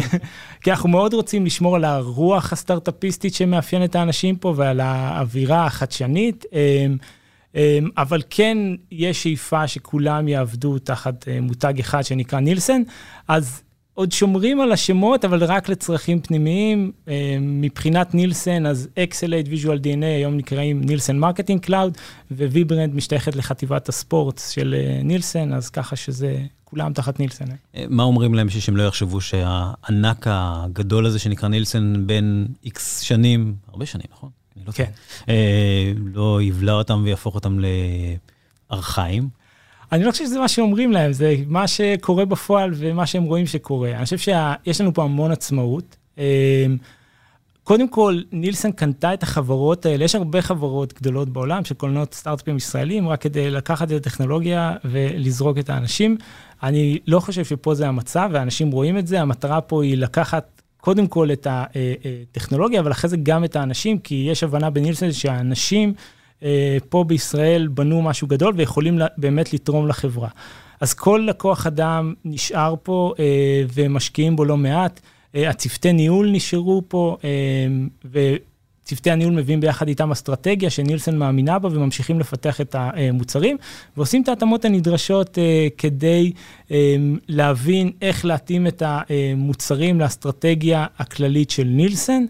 כי 0.61 0.71
אנחנו 0.71 0.89
מאוד 0.89 1.13
רוצים 1.13 1.45
לשמור 1.45 1.75
על 1.75 1.85
הרוח 1.85 2.53
הסטארט-אפיסטית 2.53 3.33
שמאפיינת 3.33 3.89
את 3.89 3.95
האנשים 3.95 4.35
פה 4.35 4.53
ועל 4.57 4.79
האווירה 4.79 5.65
החדשנית. 5.65 6.45
אמ, 7.55 7.89
אבל 7.97 8.21
כן 8.29 8.57
יש 8.91 9.23
שאיפה 9.23 9.67
שכולם 9.67 10.27
יעבדו 10.27 10.79
תחת 10.79 11.27
אה, 11.27 11.41
מותג 11.41 11.79
אחד 11.79 12.01
שנקרא 12.01 12.39
נילסן, 12.39 12.81
אז 13.27 13.61
עוד 13.97 14.11
שומרים 14.11 14.61
על 14.61 14.71
השמות, 14.71 15.25
אבל 15.25 15.43
רק 15.43 15.69
לצרכים 15.69 16.21
פנימיים. 16.21 16.91
אה, 17.07 17.37
מבחינת 17.41 18.13
נילסן, 18.13 18.65
אז 18.65 18.87
אקסלייט 18.99 19.47
ויז'ואל 19.49 19.77
DNA 19.77 20.05
היום 20.05 20.37
נקראים 20.37 20.81
נילסן 20.83 21.17
Marketing 21.17 21.61
Cloud, 21.61 21.97
ו 22.31 22.40
vBrand 22.40 22.95
משתייכת 22.95 23.35
לחטיבת 23.35 23.89
הספורט 23.89 24.41
של 24.49 24.75
אה, 24.77 25.03
נילסן, 25.03 25.53
אז 25.53 25.69
ככה 25.69 25.95
שזה, 25.95 26.37
כולם 26.63 26.93
תחת 26.93 27.19
נילסן. 27.19 27.45
מה 27.89 28.03
אומרים 28.03 28.33
להם 28.33 28.49
שהם 28.49 28.77
לא 28.77 28.83
יחשבו 28.83 29.21
שהענק 29.21 30.25
הגדול 30.29 31.05
הזה 31.05 31.19
שנקרא 31.19 31.49
נילסן 31.49 32.07
בין 32.07 32.47
איקס 32.63 32.99
שנים, 32.99 33.55
הרבה 33.67 33.85
שנים, 33.85 34.07
נכון? 34.11 34.29
לא 34.67 34.71
כן. 34.71 34.91
לא 36.15 36.41
יבלע 36.41 36.73
אותם 36.73 37.01
ויהפוך 37.03 37.35
אותם 37.35 37.59
לארכאיים? 38.71 39.29
אני 39.91 40.03
לא 40.03 40.11
חושב 40.11 40.25
שזה 40.25 40.39
מה 40.39 40.47
שאומרים 40.47 40.91
להם, 40.91 41.13
זה 41.13 41.35
מה 41.47 41.67
שקורה 41.67 42.25
בפועל 42.25 42.71
ומה 42.75 43.05
שהם 43.05 43.23
רואים 43.23 43.45
שקורה. 43.45 43.91
אני 43.91 44.03
חושב 44.03 44.17
שיש 44.17 44.81
לנו 44.81 44.93
פה 44.93 45.03
המון 45.03 45.31
עצמאות. 45.31 45.97
קודם 47.63 47.89
כל, 47.89 48.21
נילסון 48.31 48.71
קנתה 48.71 49.13
את 49.13 49.23
החברות 49.23 49.85
האלה, 49.85 50.03
יש 50.03 50.15
הרבה 50.15 50.41
חברות 50.41 50.93
גדולות 50.93 51.29
בעולם 51.29 51.65
שקולנות 51.65 52.13
סטארט-אפים 52.13 52.57
ישראלים, 52.57 53.09
רק 53.09 53.21
כדי 53.21 53.51
לקחת 53.51 53.91
את 53.91 53.97
הטכנולוגיה 53.97 54.75
ולזרוק 54.85 55.57
את 55.57 55.69
האנשים. 55.69 56.17
אני 56.63 56.99
לא 57.07 57.19
חושב 57.19 57.45
שפה 57.45 57.73
זה 57.73 57.87
המצב, 57.87 58.29
ואנשים 58.33 58.71
רואים 58.71 58.97
את 58.97 59.07
זה, 59.07 59.21
המטרה 59.21 59.61
פה 59.61 59.83
היא 59.83 59.97
לקחת 59.97 60.61
קודם 60.77 61.07
כל 61.07 61.31
את 61.31 61.47
הטכנולוגיה, 61.49 62.79
אבל 62.79 62.91
אחרי 62.91 63.09
זה 63.09 63.17
גם 63.23 63.43
את 63.43 63.55
האנשים, 63.55 63.99
כי 63.99 64.27
יש 64.31 64.43
הבנה 64.43 64.69
בנילסון 64.69 65.11
שהאנשים 65.11 65.89
אה, 65.89 66.16
פה 66.89 67.03
בישראל 67.03 67.67
בנו 67.67 68.01
משהו 68.01 68.27
גדול 68.27 68.53
ויכולים 68.57 68.99
באמת 69.17 69.53
לתרום 69.53 69.87
לחברה. 69.87 70.29
אז 70.81 70.93
כל 70.93 71.25
לקוח 71.27 71.67
אדם 71.67 72.13
נשאר 72.25 72.75
פה 72.83 73.13
אה, 73.19 73.63
ומשקיעים 73.73 74.35
בו 74.35 74.45
לא 74.45 74.57
מעט. 74.57 74.99
אה, 75.35 75.49
הצוותי 75.49 75.93
ניהול 75.93 76.31
נשארו 76.31 76.81
פה, 76.87 77.17
אה, 77.23 77.29
וצוותי 78.11 79.11
הניהול 79.11 79.33
מביאים 79.33 79.59
ביחד 79.59 79.87
איתם 79.87 80.11
אסטרטגיה 80.11 80.69
שנילסון 80.69 81.17
מאמינה 81.17 81.59
בה 81.59 81.69
וממשיכים 81.71 82.19
לפתח 82.19 82.61
את 82.61 82.75
המוצרים, 82.79 83.57
ועושים 83.97 84.21
את 84.21 84.27
ההתאמות 84.27 84.65
הנדרשות 84.65 85.37
אה, 85.37 85.67
כדי 85.77 86.31
להבין 87.27 87.91
איך 88.01 88.25
להתאים 88.25 88.67
את 88.67 88.83
המוצרים 88.85 89.99
לאסטרטגיה 89.99 90.85
הכללית 90.97 91.49
של 91.49 91.63
נילסון. 91.63 92.27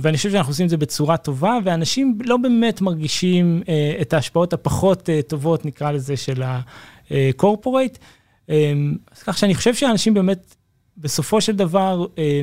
ואני 0.00 0.16
חושב 0.16 0.30
שאנחנו 0.30 0.50
עושים 0.50 0.64
את 0.64 0.70
זה 0.70 0.76
בצורה 0.76 1.16
טובה, 1.16 1.58
ואנשים 1.64 2.18
לא 2.24 2.36
באמת 2.36 2.80
מרגישים 2.80 3.62
את 4.00 4.12
ההשפעות 4.12 4.52
הפחות 4.52 5.08
טובות, 5.28 5.64
נקרא 5.64 5.90
לזה, 5.90 6.16
של 6.16 6.42
ה-corporate. 6.42 7.98
אז 9.12 9.22
כך 9.24 9.38
שאני 9.38 9.54
חושב 9.54 9.74
שאנשים 9.74 10.14
באמת 10.14 10.54
בסופו 10.96 11.40
של 11.40 11.56
דבר 11.56 12.06
אה, 12.18 12.42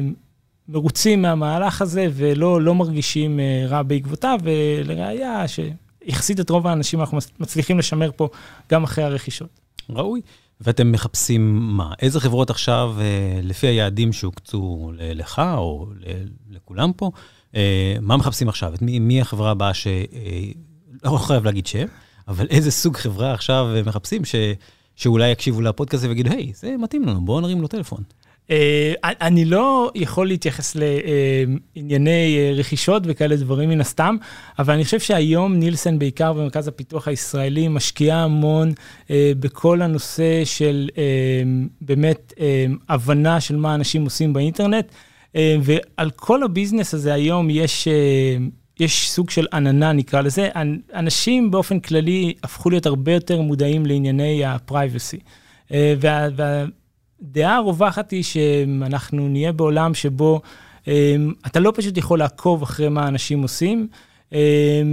מרוצים 0.69 1.21
מהמהלך 1.21 1.81
הזה 1.81 2.07
ולא 2.13 2.61
לא 2.61 2.75
מרגישים 2.75 3.39
אה, 3.39 3.65
רע 3.67 3.83
בעקבותיו, 3.83 4.39
ולראיה 4.43 5.45
שיחסית 5.47 6.39
את 6.39 6.49
רוב 6.49 6.67
האנשים 6.67 6.99
אנחנו 6.99 7.17
מצליחים 7.39 7.79
לשמר 7.79 8.11
פה 8.15 8.29
גם 8.71 8.83
אחרי 8.83 9.03
הרכישות. 9.03 9.49
ראוי. 9.89 10.21
ואתם 10.61 10.91
מחפשים 10.91 11.59
מה? 11.77 11.93
איזה 12.01 12.19
חברות 12.19 12.49
עכשיו, 12.49 12.95
אה, 12.99 13.39
לפי 13.43 13.67
היעדים 13.67 14.13
שהוקצו 14.13 14.91
לך 14.97 15.41
או 15.57 15.87
לכולם 16.49 16.91
פה, 16.93 17.11
מה 18.01 18.17
מחפשים 18.17 18.49
עכשיו? 18.49 18.73
את 18.73 18.81
מי, 18.81 18.99
מי 18.99 19.21
החברה 19.21 19.51
הבאה 19.51 19.73
ש... 19.73 19.87
לא 21.03 21.17
חייב 21.17 21.45
להגיד 21.45 21.67
שם, 21.67 21.85
אבל 22.27 22.47
איזה 22.49 22.71
סוג 22.71 22.95
חברה 22.95 23.33
עכשיו 23.33 23.67
מחפשים 23.85 24.25
ש... 24.25 24.35
שאולי 24.97 25.29
יקשיבו 25.29 25.61
לפודקאסט 25.61 26.03
ויגידו, 26.03 26.29
היי, 26.29 26.51
זה 26.55 26.75
מתאים 26.79 27.05
לנו, 27.05 27.25
בואו 27.25 27.41
נרים 27.41 27.61
לו 27.61 27.67
טלפון. 27.67 28.03
אה, 28.51 28.93
אני 29.03 29.45
לא 29.45 29.91
יכול 29.95 30.27
להתייחס 30.27 30.75
לענייני 30.75 32.37
אה, 32.37 32.53
רכישות 32.55 33.03
וכאלה 33.05 33.35
דברים 33.35 33.69
מן 33.69 33.81
הסתם, 33.81 34.15
אבל 34.59 34.73
אני 34.73 34.83
חושב 34.83 34.99
שהיום 34.99 35.55
נילסן, 35.55 35.99
בעיקר 35.99 36.33
במרכז 36.33 36.67
הפיתוח 36.67 37.07
הישראלי, 37.07 37.67
משקיעה 37.67 38.23
המון 38.23 38.71
אה, 39.11 39.31
בכל 39.39 39.81
הנושא 39.81 40.45
של 40.45 40.89
באמת 41.81 42.33
הבנה 42.89 43.41
של 43.41 43.55
מה 43.55 43.75
אנשים 43.75 44.03
עושים 44.03 44.33
באינטרנט, 44.33 44.91
ועל 45.35 46.09
כל 46.15 46.43
הביזנס 46.43 46.93
הזה 46.93 47.13
היום 47.13 47.49
יש... 47.49 47.87
יש 48.79 49.09
סוג 49.09 49.29
של 49.29 49.45
עננה, 49.53 49.91
נקרא 49.91 50.21
לזה. 50.21 50.49
אנשים 50.93 51.51
באופן 51.51 51.79
כללי 51.79 52.33
הפכו 52.43 52.69
להיות 52.69 52.85
הרבה 52.85 53.11
יותר 53.11 53.41
מודעים 53.41 53.85
לענייני 53.85 54.45
ה-privacy. 54.45 55.17
וה, 55.71 56.27
וה, 56.35 56.65
הדעה 57.21 57.55
הרווחת 57.55 58.11
היא 58.11 58.23
שאנחנו 58.23 59.27
נהיה 59.27 59.51
בעולם 59.51 59.93
שבו 59.93 60.41
um, 60.83 60.87
אתה 61.47 61.59
לא 61.59 61.73
פשוט 61.75 61.97
יכול 61.97 62.19
לעקוב 62.19 62.63
אחרי 62.63 62.89
מה 62.89 63.07
אנשים 63.07 63.41
עושים, 63.41 63.87
um, 64.29 64.35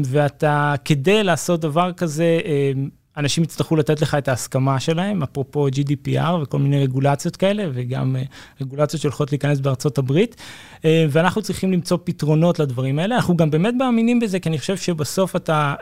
ואתה, 0.05 0.75
כדי 0.85 1.25
לעשות 1.25 1.61
דבר 1.61 1.93
כזה, 1.93 2.41
um, 2.45 2.79
אנשים 3.17 3.45
יצטרכו 3.45 3.77
לתת 3.77 4.03
לך 4.03 4.15
את 4.15 4.29
ההסכמה 4.29 4.81
שלהם, 4.81 5.23
אפרופו 5.23 5.69
GDPR 5.69 6.33
וכל 6.43 6.59
מיני 6.59 6.83
רגולציות 6.83 7.37
כאלה, 7.37 7.65
וגם 7.75 8.17
uh, 8.17 8.63
רגולציות 8.63 9.03
שהולכות 9.03 9.33
להיכנס 9.33 9.61
בארצות 9.61 9.99
הברית, 9.99 10.37
ואנחנו 10.85 11.43
צריכים 11.43 11.73
למצוא 11.73 11.99
פתרונות 12.05 12.59
לדברים 12.59 12.99
האלה. 12.99 13.17
אנחנו 13.17 13.37
גם 13.37 13.51
באמת 13.51 13.75
מאמינים 13.79 14.21
בזה, 14.21 14.41
כי 14.41 14.49
אני 14.49 14.59
חושב 14.59 14.77
שבסוף 14.77 15.37
אתה 15.37 15.75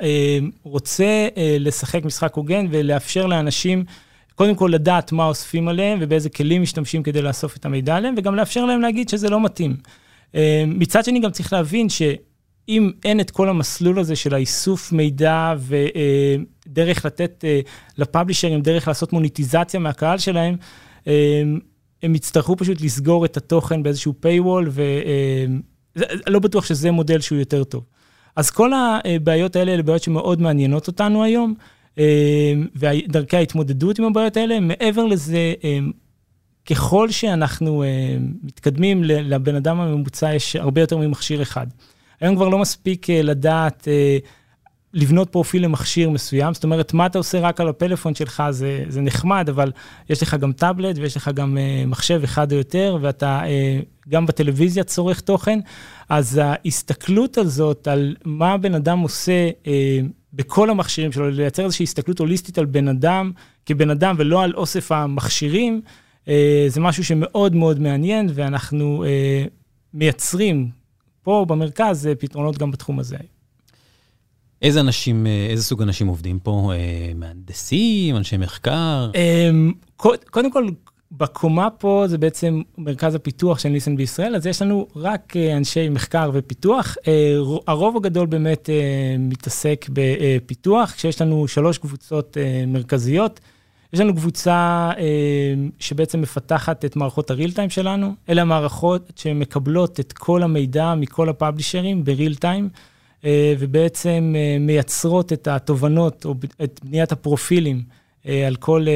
רוצה 0.62 1.28
uh, 1.34 1.38
לשחק 1.58 2.04
משחק 2.04 2.34
הוגן 2.34 2.66
ולאפשר 2.70 3.26
לאנשים... 3.26 3.84
קודם 4.42 4.54
כל 4.54 4.70
לדעת 4.72 5.12
מה 5.12 5.24
אוספים 5.24 5.68
עליהם 5.68 5.98
ובאיזה 6.00 6.30
כלים 6.30 6.62
משתמשים 6.62 7.02
כדי 7.02 7.22
לאסוף 7.22 7.56
את 7.56 7.64
המידע 7.64 7.96
עליהם, 7.96 8.14
וגם 8.16 8.34
לאפשר 8.34 8.64
להם 8.64 8.80
להגיד 8.80 9.08
שזה 9.08 9.30
לא 9.30 9.40
מתאים. 9.40 9.76
אה, 10.34 10.64
מצד 10.66 11.04
שני, 11.04 11.20
גם 11.20 11.30
צריך 11.30 11.52
להבין 11.52 11.88
שאם 11.88 12.90
אין 13.04 13.20
את 13.20 13.30
כל 13.30 13.48
המסלול 13.48 13.98
הזה 13.98 14.16
של 14.16 14.34
האיסוף 14.34 14.92
מידע 14.92 15.54
ודרך 15.58 17.04
לתת 17.04 17.44
אה, 17.44 17.60
לפאבלישרים, 17.98 18.60
דרך 18.60 18.88
לעשות 18.88 19.12
מוניטיזציה 19.12 19.80
מהקהל 19.80 20.18
שלהם, 20.18 20.56
אה, 21.06 21.42
הם 22.02 22.14
יצטרכו 22.14 22.56
פשוט 22.56 22.80
לסגור 22.80 23.24
את 23.24 23.36
התוכן 23.36 23.82
באיזשהו 23.82 24.14
paywall, 24.22 24.70
ולא 25.96 26.38
בטוח 26.38 26.64
שזה 26.64 26.90
מודל 26.90 27.20
שהוא 27.20 27.38
יותר 27.38 27.64
טוב. 27.64 27.84
אז 28.36 28.50
כל 28.50 28.72
הבעיות 28.74 29.56
האלה, 29.56 29.74
אלה 29.74 29.82
בעיות 29.82 30.02
שמאוד 30.02 30.40
מעניינות 30.40 30.86
אותנו 30.86 31.24
היום. 31.24 31.54
אמ, 31.98 32.66
ודרכי 32.76 33.36
ההתמודדות 33.36 33.98
עם 33.98 34.04
הבעיות 34.04 34.36
האלה. 34.36 34.60
מעבר 34.60 35.04
לזה, 35.04 35.54
אמ, 35.64 35.92
ככל 36.66 37.10
שאנחנו 37.10 37.84
אמ, 37.84 38.32
מתקדמים, 38.42 39.04
לבן 39.04 39.54
אדם 39.54 39.80
הממוצע 39.80 40.34
יש 40.34 40.56
הרבה 40.56 40.80
יותר 40.80 40.96
ממכשיר 40.96 41.42
אחד. 41.42 41.66
היום 42.20 42.36
כבר 42.36 42.48
לא 42.48 42.58
מספיק 42.58 43.10
אה, 43.10 43.22
לדעת 43.22 43.88
אה, 43.88 44.18
לבנות 44.94 45.28
פרופיל 45.28 45.64
למכשיר 45.64 46.10
מסוים, 46.10 46.54
זאת 46.54 46.64
אומרת, 46.64 46.94
מה 46.94 47.06
אתה 47.06 47.18
עושה 47.18 47.40
רק 47.40 47.60
על 47.60 47.68
הפלאפון 47.68 48.14
שלך 48.14 48.42
זה, 48.50 48.84
זה 48.88 49.00
נחמד, 49.00 49.48
אבל 49.48 49.72
יש 50.10 50.22
לך 50.22 50.34
גם 50.34 50.52
טאבלט 50.52 50.98
ויש 50.98 51.16
לך 51.16 51.30
גם 51.34 51.56
uh, 51.56 51.86
מחשב 51.86 52.20
אחד 52.24 52.52
או 52.52 52.56
יותר, 52.56 52.98
ואתה 53.00 53.42
גם 54.08 54.26
בטלוויזיה 54.26 54.84
צורך 54.84 55.20
תוכן, 55.20 55.58
אז 56.08 56.40
ההסתכלות 56.42 57.38
הזאת 57.38 57.88
על 57.88 58.16
מה 58.24 58.56
בן 58.56 58.74
אדם 58.74 58.98
עושה 58.98 59.50
בכל 60.32 60.70
המכשירים 60.70 61.12
שלו, 61.12 61.30
לייצר 61.30 61.64
איזושהי 61.64 61.84
הסתכלות 61.84 62.18
הוליסטית 62.18 62.58
על 62.58 62.64
בן 62.64 62.88
אדם 62.88 63.32
כבן 63.66 63.90
אדם 63.90 64.14
ולא 64.18 64.42
על 64.42 64.52
אוסף 64.54 64.92
המכשירים, 64.92 65.80
אה, 66.28 66.64
זה 66.68 66.80
משהו 66.80 67.04
שמאוד 67.04 67.54
מאוד 67.54 67.80
מעניין, 67.80 68.28
ואנחנו 68.34 69.04
אה, 69.04 69.44
מייצרים 69.94 70.70
פה 71.22 71.44
במרכז 71.48 72.06
אה, 72.06 72.14
פתרונות 72.14 72.58
גם 72.58 72.70
בתחום 72.70 72.98
הזה. 72.98 73.16
איזה 74.62 74.80
אנשים, 74.80 75.26
איזה 75.50 75.64
סוג 75.64 75.82
אנשים 75.82 76.06
עובדים 76.06 76.38
פה? 76.38 76.72
מהנדסים, 77.14 78.16
אנשי 78.16 78.36
מחקר? 78.36 79.10
קודם 80.30 80.52
כל, 80.52 80.66
בקומה 81.16 81.70
פה 81.70 82.04
זה 82.06 82.18
בעצם 82.18 82.62
מרכז 82.78 83.14
הפיתוח 83.14 83.58
של 83.58 83.68
ניסן 83.68 83.96
בישראל, 83.96 84.36
אז 84.36 84.46
יש 84.46 84.62
לנו 84.62 84.86
רק 84.96 85.36
אה, 85.36 85.56
אנשי 85.56 85.88
מחקר 85.88 86.30
ופיתוח. 86.34 86.96
אה, 87.08 87.36
הרוב 87.66 87.96
הגדול 87.96 88.26
באמת 88.26 88.70
אה, 88.70 89.16
מתעסק 89.18 89.86
בפיתוח, 89.92 90.92
כשיש 90.92 91.22
לנו 91.22 91.48
שלוש 91.48 91.78
קבוצות 91.78 92.36
מרכזיות. 92.66 93.40
יש 93.92 94.00
לנו 94.00 94.14
קבוצה 94.14 94.90
שבעצם 95.78 96.20
מפתחת 96.20 96.84
את 96.84 96.96
מערכות 96.96 97.30
הריל 97.30 97.52
טיים 97.52 97.70
שלנו. 97.70 98.14
אלה 98.28 98.42
המערכות 98.42 99.12
שמקבלות 99.16 100.00
את 100.00 100.12
כל 100.12 100.42
המידע 100.42 100.94
מכל 100.94 101.28
הפאבלישרים 101.28 102.04
בריל 102.04 102.34
טיים, 102.34 102.68
ובעצם 103.58 104.34
מייצרות 104.60 105.32
את 105.32 105.48
התובנות 105.48 106.24
או 106.24 106.34
את 106.64 106.80
בניית 106.84 107.12
הפרופילים 107.12 107.82
על 108.24 108.56
כל 108.56 108.86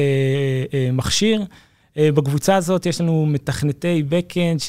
מכשיר. 0.93 1.41
אה, 1.97 2.11
בקבוצה 2.11 2.55
הזאת 2.55 2.85
יש 2.85 3.01
לנו 3.01 3.25
מתכנתי 3.25 4.03
backend 4.09 4.59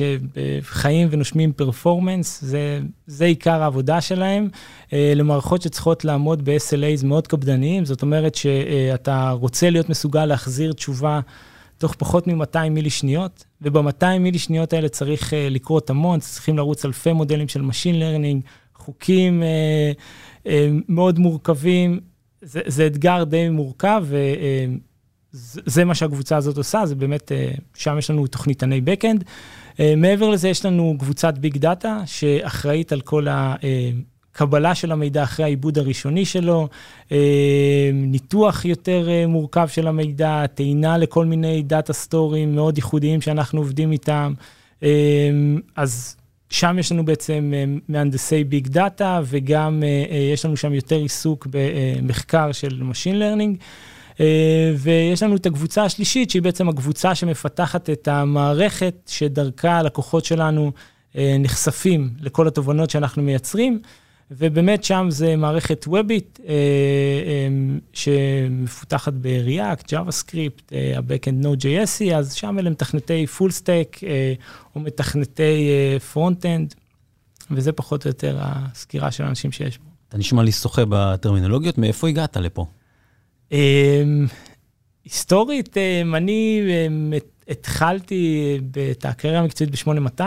שחיים 0.62 1.08
ונושמים 1.10 1.52
פרפורמנס, 1.52 2.44
זה, 2.44 2.80
זה 3.06 3.24
עיקר 3.24 3.62
העבודה 3.62 4.00
שלהם, 4.00 4.48
אה, 4.92 5.12
למערכות 5.16 5.62
שצריכות 5.62 6.04
לעמוד 6.04 6.44
ב-SLAs 6.44 7.06
מאוד 7.06 7.26
קפדניים, 7.26 7.84
זאת 7.84 8.02
אומרת 8.02 8.34
שאתה 8.34 9.30
רוצה 9.30 9.70
להיות 9.70 9.88
מסוגל 9.88 10.24
להחזיר 10.26 10.72
תשובה 10.72 11.20
תוך 11.78 11.94
פחות 11.98 12.26
מ-200 12.26 12.68
מילי 12.70 12.90
שניות, 12.90 13.44
וב-200 13.62 14.18
מילי 14.20 14.38
שניות 14.38 14.72
האלה 14.72 14.88
צריך 14.88 15.34
אה, 15.34 15.48
לקרות 15.50 15.90
המון, 15.90 16.20
צריכים 16.20 16.56
לרוץ 16.56 16.84
אלפי 16.84 17.12
מודלים 17.12 17.48
של 17.48 17.60
Machine 17.60 17.94
Learning, 17.94 18.48
חוקים 18.74 19.42
מאוד 20.88 21.18
מורכבים, 21.18 22.00
זה, 22.42 22.60
זה 22.66 22.86
אתגר 22.86 23.24
די 23.24 23.48
מורכב. 23.48 24.06
זה 25.32 25.84
מה 25.84 25.94
שהקבוצה 25.94 26.36
הזאת 26.36 26.56
עושה, 26.56 26.86
זה 26.86 26.94
באמת, 26.94 27.32
שם 27.74 27.98
יש 27.98 28.10
לנו 28.10 28.26
תוכניתני 28.26 28.80
backend. 28.86 29.24
מעבר 29.96 30.28
לזה, 30.28 30.48
יש 30.48 30.64
לנו 30.64 30.96
קבוצת 30.98 31.38
ביג 31.38 31.58
דאטה, 31.58 32.02
שאחראית 32.06 32.92
על 32.92 33.00
כל 33.00 33.28
ה... 33.28 33.54
קבלה 34.32 34.74
של 34.74 34.92
המידע 34.92 35.22
אחרי 35.22 35.44
העיבוד 35.44 35.78
הראשוני 35.78 36.24
שלו, 36.24 36.68
ניתוח 37.92 38.64
יותר 38.64 39.08
מורכב 39.28 39.68
של 39.68 39.86
המידע, 39.86 40.46
טעינה 40.46 40.98
לכל 40.98 41.26
מיני 41.26 41.62
דאטה 41.62 41.92
סטורים 41.92 42.54
מאוד 42.54 42.78
ייחודיים 42.78 43.20
שאנחנו 43.20 43.60
עובדים 43.60 43.92
איתם. 43.92 44.34
אז 45.76 46.16
שם 46.50 46.76
יש 46.78 46.92
לנו 46.92 47.04
בעצם 47.04 47.52
מהנדסי 47.88 48.44
ביג 48.44 48.68
דאטה, 48.68 49.20
וגם 49.24 49.82
יש 50.32 50.44
לנו 50.44 50.56
שם 50.56 50.74
יותר 50.74 50.96
עיסוק 50.96 51.46
במחקר 51.50 52.52
של 52.52 52.82
Machine 52.90 53.16
Learning. 53.16 53.62
ויש 54.78 55.22
לנו 55.22 55.36
את 55.36 55.46
הקבוצה 55.46 55.84
השלישית, 55.84 56.30
שהיא 56.30 56.42
בעצם 56.42 56.68
הקבוצה 56.68 57.14
שמפתחת 57.14 57.90
את 57.90 58.08
המערכת 58.08 58.94
שדרכה 59.06 59.78
הלקוחות 59.78 60.24
שלנו 60.24 60.72
נחשפים 61.14 62.10
לכל 62.20 62.48
התובנות 62.48 62.90
שאנחנו 62.90 63.22
מייצרים. 63.22 63.80
ובאמת 64.30 64.84
שם 64.84 65.06
זה 65.10 65.36
מערכת 65.36 65.84
ווביט 65.88 66.40
שמפותחת 67.92 69.12
ב-React, 69.12 69.82
JavaScript, 69.90 70.74
ה-Backend 70.96 71.44
Node.js, 71.44 72.14
אז 72.14 72.34
שם 72.34 72.58
אלה 72.58 72.70
מתכנתי 72.70 73.26
full 73.38 73.50
stack 73.62 74.02
או 74.74 74.80
מתכנתי 74.80 75.70
front-end, 76.14 76.74
וזה 77.50 77.72
פחות 77.72 78.04
או 78.04 78.08
יותר 78.10 78.38
הסקירה 78.40 79.10
של 79.10 79.24
האנשים 79.24 79.52
שיש 79.52 79.78
פה. 79.78 79.84
אתה 80.08 80.18
נשמע 80.18 80.42
לי 80.42 80.52
שוחה 80.52 80.82
בטרמינולוגיות, 80.88 81.78
מאיפה 81.78 82.08
הגעת 82.08 82.36
לפה? 82.36 82.66
היסטורית, 85.04 85.76
אני 86.14 86.60
התחלתי 87.48 88.58
את 88.90 89.04
הקריירה 89.04 89.40
המקצועית 89.40 89.70
ב-8200, 89.70 90.20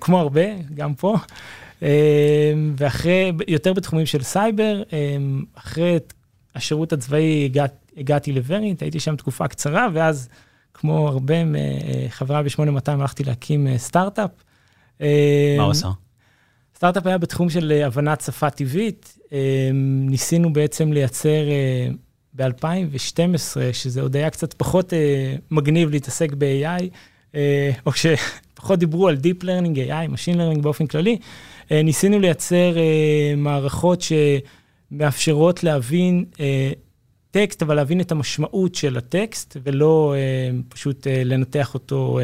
כמו 0.00 0.18
הרבה, 0.18 0.42
גם 0.74 0.94
פה. 0.94 1.16
ואחרי, 2.76 3.32
יותר 3.48 3.72
בתחומים 3.72 4.06
של 4.06 4.22
סייבר, 4.22 4.82
אחרי 5.54 5.96
השירות 6.54 6.92
הצבאי 6.92 7.44
הגעת, 7.44 7.92
הגעתי 7.96 8.32
לוורינט, 8.32 8.82
הייתי 8.82 9.00
שם 9.00 9.16
תקופה 9.16 9.48
קצרה, 9.48 9.88
ואז, 9.92 10.28
כמו 10.74 11.08
הרבה 11.08 11.34
חברה 12.08 12.42
ב-8200, 12.42 12.90
הלכתי 12.90 13.24
להקים 13.24 13.66
סטארט-אפ. 13.76 14.30
מה 15.00 15.06
הוא 15.62 15.70
עשה? 15.70 15.88
סטארט-אפ 16.78 17.06
היה 17.06 17.18
בתחום 17.18 17.50
של 17.50 17.82
הבנת 17.84 18.20
שפה 18.20 18.50
טבעית. 18.50 19.18
ניסינו 20.10 20.52
בעצם 20.52 20.92
לייצר 20.92 21.42
ב-2012, 22.34 23.56
שזה 23.72 24.02
עוד 24.02 24.16
היה 24.16 24.30
קצת 24.30 24.54
פחות 24.54 24.92
מגניב 25.50 25.90
להתעסק 25.90 26.32
ב-AI, 26.38 26.82
או 27.86 27.92
כשפחות 27.92 28.78
דיברו 28.78 29.08
על 29.08 29.16
Deep 29.16 29.42
Learning, 29.44 29.76
AI, 29.76 30.14
Machine 30.14 30.36
Learning 30.36 30.60
באופן 30.60 30.86
כללי. 30.86 31.18
ניסינו 31.70 32.18
לייצר 32.18 32.76
מערכות 33.36 34.02
שמאפשרות 34.02 35.64
להבין 35.64 36.24
טקסט, 37.30 37.62
אבל 37.62 37.74
להבין 37.74 38.00
את 38.00 38.12
המשמעות 38.12 38.74
של 38.74 38.96
הטקסט, 38.96 39.56
ולא 39.62 40.14
פשוט 40.68 41.06
לנתח 41.24 41.74
אותו 41.74 42.18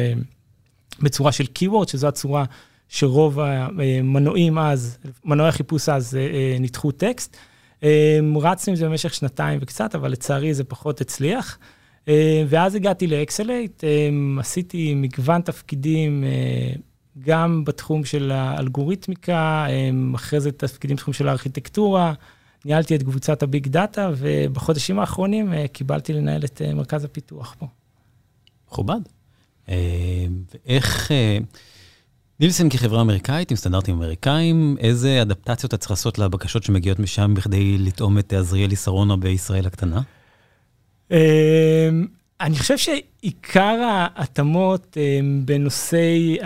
בצורה 0.99 1.31
של 1.31 1.45
Keyword, 1.59 1.91
שזו 1.91 2.07
הצורה 2.07 2.45
שרוב 2.95 3.39
המנועים 3.39 4.57
אז, 4.57 4.97
מנועי 5.25 5.49
החיפוש 5.49 5.89
אז 5.89 6.17
ניתחו 6.59 6.91
טקסט. 6.91 7.37
רצנו 8.41 8.71
עם 8.71 8.75
זה 8.75 8.85
במשך 8.85 9.13
שנתיים 9.13 9.59
וקצת, 9.61 9.95
אבל 9.95 10.11
לצערי 10.11 10.53
זה 10.53 10.63
פחות 10.63 11.01
הצליח. 11.01 11.57
ואז 12.47 12.75
הגעתי 12.75 13.07
לאקסלייט, 13.07 13.83
עשיתי 14.39 14.93
מגוון 14.95 15.41
תפקידים. 15.41 16.23
גם 17.19 17.65
בתחום 17.65 18.05
של 18.05 18.31
האלגוריתמיקה, 18.31 19.67
אחרי 20.15 20.39
זה 20.39 20.51
תפקידים 20.51 20.95
בתחום 20.95 21.13
של 21.13 21.27
הארכיטקטורה, 21.27 22.13
ניהלתי 22.65 22.95
את 22.95 23.03
קבוצת 23.03 23.43
הביג 23.43 23.67
דאטה, 23.67 24.11
ובחודשים 24.17 24.99
האחרונים 24.99 25.53
קיבלתי 25.73 26.13
לנהל 26.13 26.43
את 26.43 26.61
מרכז 26.75 27.03
הפיתוח 27.03 27.55
פה. 27.59 27.65
מכובד. 28.67 28.99
ואיך, 29.67 31.11
נילסן 32.39 32.69
כחברה 32.69 33.01
אמריקאית 33.01 33.51
עם 33.51 33.57
סטנדרטים 33.57 33.95
אמריקאים, 33.95 34.77
איזה 34.79 35.21
אדפטציות 35.21 35.73
את 35.73 35.79
צריכה 35.79 35.91
לעשות 35.91 36.19
לבקשות 36.19 36.63
שמגיעות 36.63 36.99
משם 36.99 37.33
בכדי 37.33 37.77
לטעום 37.77 38.17
את 38.17 38.33
עזריאלי 38.33 38.75
שרונה 38.75 39.15
בישראל 39.17 39.65
הקטנה? 39.65 40.01
אני 42.41 42.57
חושב 42.57 42.77
שעיקר 42.77 43.81
ההתאמות 43.89 44.97
בנושאי 45.45 46.37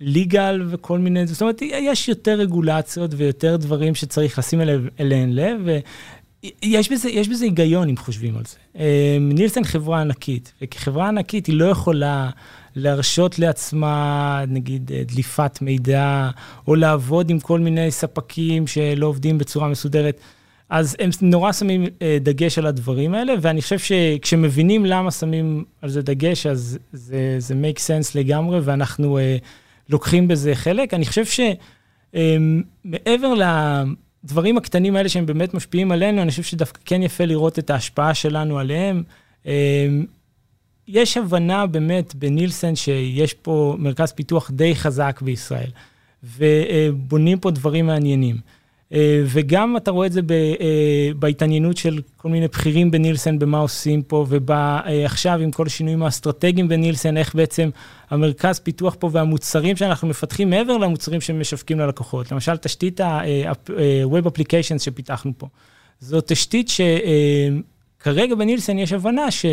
ליגל 0.00 0.62
וכל 0.70 0.98
מיני, 0.98 1.26
זאת 1.26 1.42
אומרת, 1.42 1.62
יש 1.62 2.08
יותר 2.08 2.32
רגולציות 2.32 3.10
ויותר 3.16 3.56
דברים 3.56 3.94
שצריך 3.94 4.38
לשים 4.38 4.60
אליהן 5.00 5.32
לב, 5.32 5.60
ויש 6.62 6.92
בזה, 6.92 7.10
יש 7.10 7.28
בזה 7.28 7.44
היגיון 7.44 7.88
אם 7.88 7.96
חושבים 7.96 8.36
על 8.36 8.42
זה. 8.46 8.84
נילסן 9.20 9.64
חברה 9.64 10.00
ענקית, 10.00 10.52
וכחברה 10.62 11.08
ענקית 11.08 11.46
היא 11.46 11.54
לא 11.54 11.64
יכולה 11.64 12.30
להרשות 12.78 13.38
לעצמה, 13.38 14.44
נגיד, 14.48 14.90
דליפת 15.06 15.58
מידע, 15.62 16.30
או 16.68 16.74
לעבוד 16.74 17.30
עם 17.30 17.40
כל 17.40 17.60
מיני 17.60 17.90
ספקים 17.90 18.66
שלא 18.66 19.06
עובדים 19.06 19.38
בצורה 19.38 19.68
מסודרת. 19.68 20.20
אז 20.70 20.96
הם 20.98 21.10
נורא 21.22 21.52
שמים 21.52 21.84
דגש 22.20 22.58
על 22.58 22.66
הדברים 22.66 23.14
האלה, 23.14 23.34
ואני 23.40 23.62
חושב 23.62 23.78
שכשמבינים 23.78 24.86
למה 24.86 25.10
שמים 25.10 25.64
על 25.82 25.88
זה 25.88 26.02
דגש, 26.02 26.46
אז 26.46 26.78
זה, 26.92 27.36
זה 27.38 27.54
make 27.54 27.78
sense 27.78 28.10
לגמרי, 28.14 28.60
ואנחנו 28.60 29.18
לוקחים 29.88 30.28
בזה 30.28 30.54
חלק. 30.54 30.94
אני 30.94 31.06
חושב 31.06 31.24
שמעבר 32.14 33.34
לדברים 34.24 34.58
הקטנים 34.58 34.96
האלה 34.96 35.08
שהם 35.08 35.26
באמת 35.26 35.54
משפיעים 35.54 35.92
עלינו, 35.92 36.22
אני 36.22 36.30
חושב 36.30 36.42
שדווקא 36.42 36.80
כן 36.84 37.02
יפה 37.02 37.24
לראות 37.24 37.58
את 37.58 37.70
ההשפעה 37.70 38.14
שלנו 38.14 38.58
עליהם. 38.58 39.02
יש 40.88 41.16
הבנה 41.16 41.66
באמת 41.66 42.14
בנילסן 42.14 42.76
שיש 42.76 43.34
פה 43.34 43.76
מרכז 43.78 44.12
פיתוח 44.12 44.50
די 44.50 44.74
חזק 44.74 45.20
בישראל, 45.22 45.70
ובונים 46.24 47.38
פה 47.38 47.50
דברים 47.50 47.86
מעניינים. 47.86 48.36
וגם 49.26 49.76
אתה 49.76 49.90
רואה 49.90 50.06
את 50.06 50.12
זה 50.12 50.20
בהתעניינות 51.18 51.76
של 51.76 52.00
כל 52.16 52.28
מיני 52.28 52.48
בכירים 52.48 52.90
בנילסן, 52.90 53.38
במה 53.38 53.58
עושים 53.58 54.02
פה, 54.02 54.26
ועכשיו 54.28 55.40
עם 55.40 55.50
כל 55.50 55.66
השינויים 55.66 56.02
האסטרטגיים 56.02 56.68
בנילסן, 56.68 57.16
איך 57.16 57.34
בעצם 57.34 57.70
המרכז 58.10 58.58
פיתוח 58.58 58.96
פה 58.98 59.10
והמוצרים 59.12 59.76
שאנחנו 59.76 60.08
מפתחים 60.08 60.50
מעבר 60.50 60.76
למוצרים 60.76 61.20
שמשווקים 61.20 61.78
ללקוחות. 61.78 62.32
למשל, 62.32 62.56
תשתית 62.56 63.00
ה-Web 63.00 64.26
Applications 64.26 64.78
שפיתחנו 64.78 65.32
פה. 65.38 65.46
זו 66.00 66.20
תשתית 66.20 66.70
שכרגע 67.98 68.34
בנילסן 68.34 68.78
יש 68.78 68.92
הבנה 68.92 69.30
ש... 69.30 69.46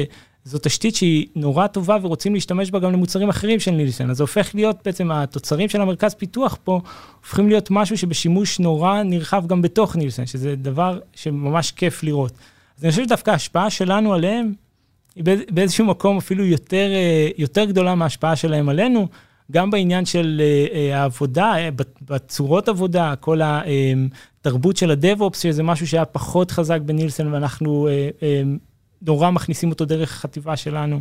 זו 0.48 0.58
תשתית 0.62 0.96
שהיא 0.96 1.28
נורא 1.36 1.68
טובה 1.68 1.98
ורוצים 2.02 2.34
להשתמש 2.34 2.72
בה 2.72 2.80
גם 2.80 2.94
למוצרים 2.94 3.30
אחרים 3.30 3.60
של 3.60 3.72
נילסן. 3.72 4.10
אז 4.10 4.18
זה 4.18 4.24
הופך 4.24 4.56
להיות 4.56 4.78
בעצם, 4.86 5.12
התוצרים 5.12 5.70
של 5.70 5.82
המרכז 5.82 6.14
פיתוח 6.14 6.58
פה, 6.64 6.82
הופכים 7.22 7.50
להיות 7.50 7.72
משהו 7.72 7.98
שבשימוש 7.98 8.60
נורא 8.60 9.04
נרחב 9.04 9.48
גם 9.48 9.62
בתוך 9.62 9.96
נילסן, 9.96 10.26
שזה 10.26 10.56
דבר 10.56 11.00
שממש 11.16 11.72
כיף 11.72 12.04
לראות. 12.04 12.32
אז 12.78 12.84
אני 12.84 12.92
חושב 12.92 13.04
שדווקא 13.04 13.32
ההשפעה 13.32 13.70
שלנו 13.70 14.14
עליהם, 14.14 14.54
היא 15.16 15.24
באיזשהו 15.50 15.86
מקום 15.86 16.18
אפילו 16.18 16.46
יותר, 16.46 16.90
יותר 17.38 17.66
גדולה 17.66 17.96
מההשפעה 17.96 18.36
שלהם 18.36 18.70
עלינו, 18.70 19.08
גם 19.52 19.72
בעניין 19.72 20.06
של 20.06 20.42
העבודה, 20.94 21.56
בצורות 22.10 22.70
עבודה, 22.70 23.14
כל 23.20 23.40
התרבות 23.44 24.78
של 24.78 24.92
הדב-אופס, 24.92 25.40
שזה 25.40 25.64
משהו 25.64 25.88
שהיה 25.88 26.06
פחות 26.06 26.52
חזק 26.52 26.82
בנילסן, 26.82 27.34
ואנחנו... 27.34 27.88
נורא 29.06 29.32
מכניסים 29.32 29.70
אותו 29.70 29.86
דרך 29.86 30.12
החטיבה 30.12 30.58
שלנו. 30.58 31.00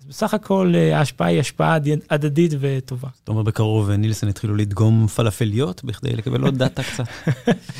אז 0.00 0.06
בסך 0.06 0.34
הכל 0.34 0.74
ההשפעה 0.92 1.28
היא 1.28 1.40
השפעה 1.40 1.78
הדדית 2.10 2.52
וטובה. 2.60 3.08
זאת 3.14 3.28
אומרת, 3.28 3.44
בקרוב 3.44 3.90
נילסון 3.90 4.28
התחילו 4.28 4.54
לדגום 4.54 5.06
פלאפליות 5.06 5.84
בכדי 5.84 6.16
לקבל 6.16 6.42
עוד 6.42 6.58
דאטה 6.58 6.82
קצת. 6.82 7.04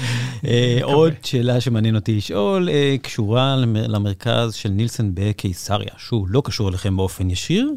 עוד 0.83 1.13
שאלה 1.23 1.61
שמעניין 1.61 1.95
אותי 1.95 2.17
לשאול, 2.17 2.69
קשורה 3.03 3.57
למרכז 3.67 4.55
של 4.55 4.69
נילסון 4.69 5.11
בקיסריה, 5.15 5.93
שהוא 5.99 6.29
לא 6.29 6.43
קשור 6.45 6.69
אליכם 6.69 6.97
באופן 6.97 7.31
ישיר, 7.31 7.71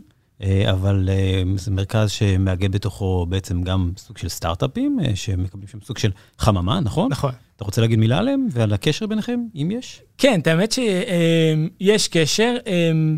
אבל 0.44 1.10
זה 1.56 1.72
מרכז 1.72 2.12
שמאגד 2.12 2.72
בתוכו 2.72 3.26
בעצם 3.30 3.64
גם 3.64 3.92
סוג 3.98 4.18
של 4.18 4.30
סטארט-אפים, 4.30 5.00
שמקבלים 5.16 5.68
שם 5.68 5.82
סוג 5.82 5.98
של 5.98 6.12
חממה, 6.38 6.80
נכון? 6.80 7.12
נכון. 7.12 7.32
אתה 7.58 7.66
רוצה 7.66 7.82
להגיד 7.82 8.00
מילה 8.00 8.18
עליהם 8.18 8.48
ועל 8.52 8.74
הקשר 8.74 9.08
ביניכם, 9.08 9.40
אם 9.56 9.72
יש? 9.72 10.02
כן, 10.18 10.40
האמת 10.46 10.72
שיש 10.72 12.08
קשר. 12.08 12.56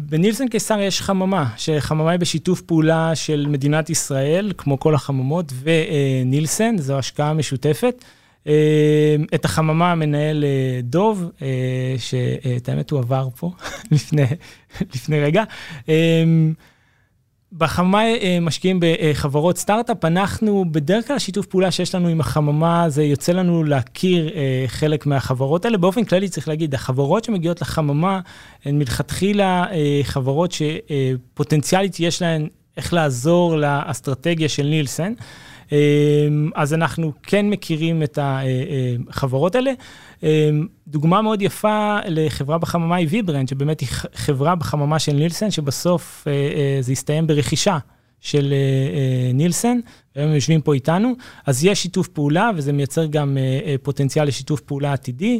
בנילסון 0.01 0.47
קיסר 0.47 0.79
יש 0.79 1.01
חממה, 1.01 1.49
שחממה 1.57 2.11
היא 2.11 2.19
בשיתוף 2.19 2.61
פעולה 2.61 3.15
של 3.15 3.45
מדינת 3.49 3.89
ישראל, 3.89 4.51
כמו 4.57 4.79
כל 4.79 4.95
החממות, 4.95 5.53
ונילסון, 5.63 6.77
זו 6.77 6.97
השקעה 6.97 7.33
משותפת. 7.33 8.05
את 9.35 9.45
החממה 9.45 9.95
מנהל 9.95 10.43
דוב, 10.83 11.31
שאת 11.97 12.69
האמת 12.69 12.91
הוא 12.91 12.99
עבר 12.99 13.27
פה 13.35 13.51
לפני, 13.91 14.23
לפני 14.95 15.19
רגע. 15.19 15.43
בחממה 17.57 18.01
משקיעים 18.41 18.79
בחברות 18.79 19.57
סטארט-אפ, 19.57 20.05
אנחנו 20.05 20.65
בדרך 20.71 21.07
כלל 21.07 21.19
שיתוף 21.19 21.45
פעולה 21.45 21.71
שיש 21.71 21.95
לנו 21.95 22.07
עם 22.07 22.19
החממה, 22.19 22.89
זה 22.89 23.03
יוצא 23.03 23.31
לנו 23.31 23.63
להכיר 23.63 24.29
חלק 24.67 25.05
מהחברות 25.05 25.65
האלה. 25.65 25.77
באופן 25.77 26.03
כללי 26.03 26.29
צריך 26.29 26.47
להגיד, 26.47 26.75
החברות 26.75 27.23
שמגיעות 27.23 27.61
לחממה 27.61 28.19
הן 28.65 28.77
מלכתחילה 28.77 29.65
חברות 30.03 30.51
שפוטנציאלית 30.51 31.99
יש 31.99 32.21
להן 32.21 32.47
איך 32.77 32.93
לעזור 32.93 33.57
לאסטרטגיה 33.57 34.49
של 34.49 34.63
נילסן. 34.63 35.13
אז 36.55 36.73
אנחנו 36.73 37.11
כן 37.23 37.49
מכירים 37.49 38.03
את 38.03 38.19
החברות 38.21 39.55
האלה. 39.55 39.71
דוגמה 40.87 41.21
מאוד 41.21 41.41
יפה 41.41 41.99
לחברה 42.07 42.57
בחממה 42.57 42.95
היא 42.95 43.07
ויברנד, 43.09 43.47
שבאמת 43.47 43.79
היא 43.79 43.89
חברה 44.13 44.55
בחממה 44.55 44.99
של 44.99 45.13
נילסן, 45.13 45.51
שבסוף 45.51 46.27
זה 46.81 46.91
הסתיים 46.91 47.27
ברכישה 47.27 47.77
של 48.21 48.53
נילסן, 49.33 49.79
והם 50.15 50.33
יושבים 50.33 50.61
פה 50.61 50.73
איתנו. 50.73 51.13
אז 51.45 51.65
יש 51.65 51.81
שיתוף 51.81 52.07
פעולה, 52.07 52.51
וזה 52.55 52.73
מייצר 52.73 53.05
גם 53.05 53.37
פוטנציאל 53.83 54.27
לשיתוף 54.27 54.61
פעולה 54.61 54.93
עתידי. 54.93 55.39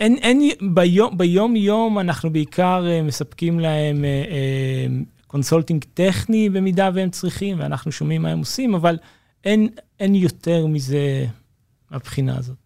אין, 0.00 0.16
אין, 0.16 0.50
ביום, 0.74 1.18
ביום 1.18 1.56
יום 1.56 1.98
אנחנו 1.98 2.32
בעיקר 2.32 2.84
מספקים 3.04 3.60
להם 3.60 4.04
consulting 5.26 5.84
טכני 5.94 6.50
במידה 6.50 6.90
והם 6.94 7.10
צריכים, 7.10 7.60
ואנחנו 7.60 7.92
שומעים 7.92 8.22
מה 8.22 8.28
הם 8.28 8.38
עושים, 8.38 8.74
אבל 8.74 8.96
אין, 9.44 9.68
אין 10.00 10.14
יותר 10.14 10.66
מזה 10.66 11.26
מהבחינה 11.90 12.38
הזאת. 12.38 12.56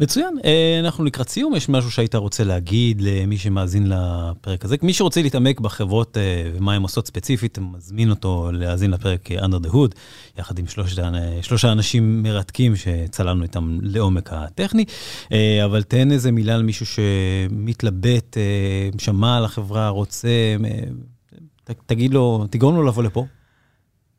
מצוין, 0.00 0.38
אנחנו 0.80 1.04
לקראת 1.04 1.28
סיום, 1.28 1.54
יש 1.54 1.68
משהו 1.68 1.90
שהיית 1.90 2.14
רוצה 2.14 2.44
להגיד 2.44 3.00
למי 3.00 3.38
שמאזין 3.38 3.92
לפרק 3.92 4.64
הזה? 4.64 4.76
מי 4.82 4.92
שרוצה 4.92 5.22
להתעמק 5.22 5.60
בחברות 5.60 6.16
ומה 6.54 6.74
הן 6.74 6.82
עושות 6.82 7.06
ספציפית, 7.06 7.58
מזמין 7.58 8.10
אותו 8.10 8.50
להאזין 8.52 8.90
לפרק 8.90 9.28
Under 9.30 9.66
the 9.66 9.68
Hood, 9.68 9.94
יחד 10.38 10.58
עם 10.58 10.66
שלושה, 10.66 11.10
שלושה 11.42 11.72
אנשים 11.72 12.22
מרתקים 12.22 12.76
שצללנו 12.76 13.42
איתם 13.42 13.78
לעומק 13.82 14.32
הטכני, 14.32 14.84
אבל 15.64 15.82
תן 15.82 16.12
איזה 16.12 16.32
מילה 16.32 16.56
למישהו 16.56 16.86
שמתלבט, 16.86 18.36
שמע 18.98 19.36
על 19.36 19.44
החברה, 19.44 19.88
רוצה, 19.88 20.28
תגיד 21.86 22.14
לו, 22.14 22.46
תגרום 22.50 22.76
לו 22.76 22.82
לבוא 22.82 23.02
לפה. 23.02 23.26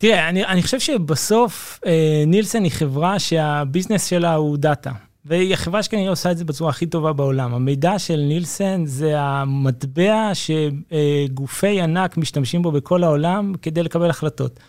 תראה, 0.02 0.30
אני, 0.30 0.46
אני 0.46 0.64
חושב 0.64 0.80
שבסוף 0.80 1.80
נילסן 2.28 2.64
היא 2.64 2.72
חברה 2.72 3.20
שה 3.20 3.43
business 3.43 4.06
שלה 4.06 4.34
הוא 4.34 4.58
דאטה. 4.58 4.92
והיא 5.26 5.54
החברה 5.54 5.84
שכנראה 5.84 6.10
עושה 6.10 6.32
את 6.32 6.38
זה 6.38 6.46
בצורה 6.46 6.70
הכי 6.70 6.86
טובה 6.86 7.14
בעולם. 7.14 7.54
המידע 7.54 8.00
של 8.00 8.20
נילסן 8.28 8.86
זה 8.86 9.20
המטבע 9.20 10.32
שגופי 10.34 11.82
ענק 11.82 12.18
משתמשים 12.18 12.62
בו 12.62 12.72
בכל 12.72 13.04
העולם 13.04 13.54
כדי 13.62 13.84
לקבל 13.84 14.10
החלטות. 14.10 14.60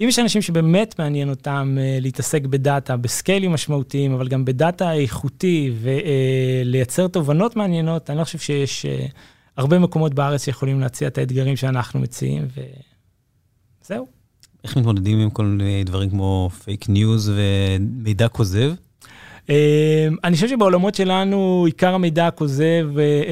אם 0.00 0.08
יש 0.08 0.18
אנשים 0.18 0.42
שבאמת 0.42 0.98
מעניין 0.98 1.30
אותם 1.30 1.76
להתעסק 2.00 2.42
בדאטה, 2.42 2.96
בסקיילים 2.96 3.52
משמעותיים, 3.52 4.12
אבל 4.12 4.28
גם 4.28 4.44
בדאטה 4.44 4.92
איכותי 4.92 5.72
ולייצר 5.80 7.08
תובנות 7.08 7.56
מעניינות, 7.56 8.10
אני 8.10 8.18
לא 8.18 8.24
חושב 8.24 8.38
שיש 8.38 8.86
הרבה 9.56 9.78
מקומות 9.78 10.14
בארץ 10.14 10.44
שיכולים 10.44 10.80
להציע 10.80 11.08
את 11.08 11.18
האתגרים 11.18 11.56
שאנחנו 11.56 12.00
מציעים, 12.00 12.48
וזהו. 13.84 14.23
איך 14.64 14.76
מתמודדים 14.76 15.18
עם 15.18 15.30
כל 15.30 15.44
מיני 15.44 15.84
דברים 15.84 16.10
כמו 16.10 16.50
פייק 16.64 16.88
ניוז 16.88 17.32
ומידע 17.34 18.28
כוזב? 18.28 18.72
אני 20.24 20.34
חושב 20.34 20.48
שבעולמות 20.48 20.94
שלנו 20.94 21.62
עיקר 21.66 21.94
המידע 21.94 22.26
הכוזב 22.26 22.88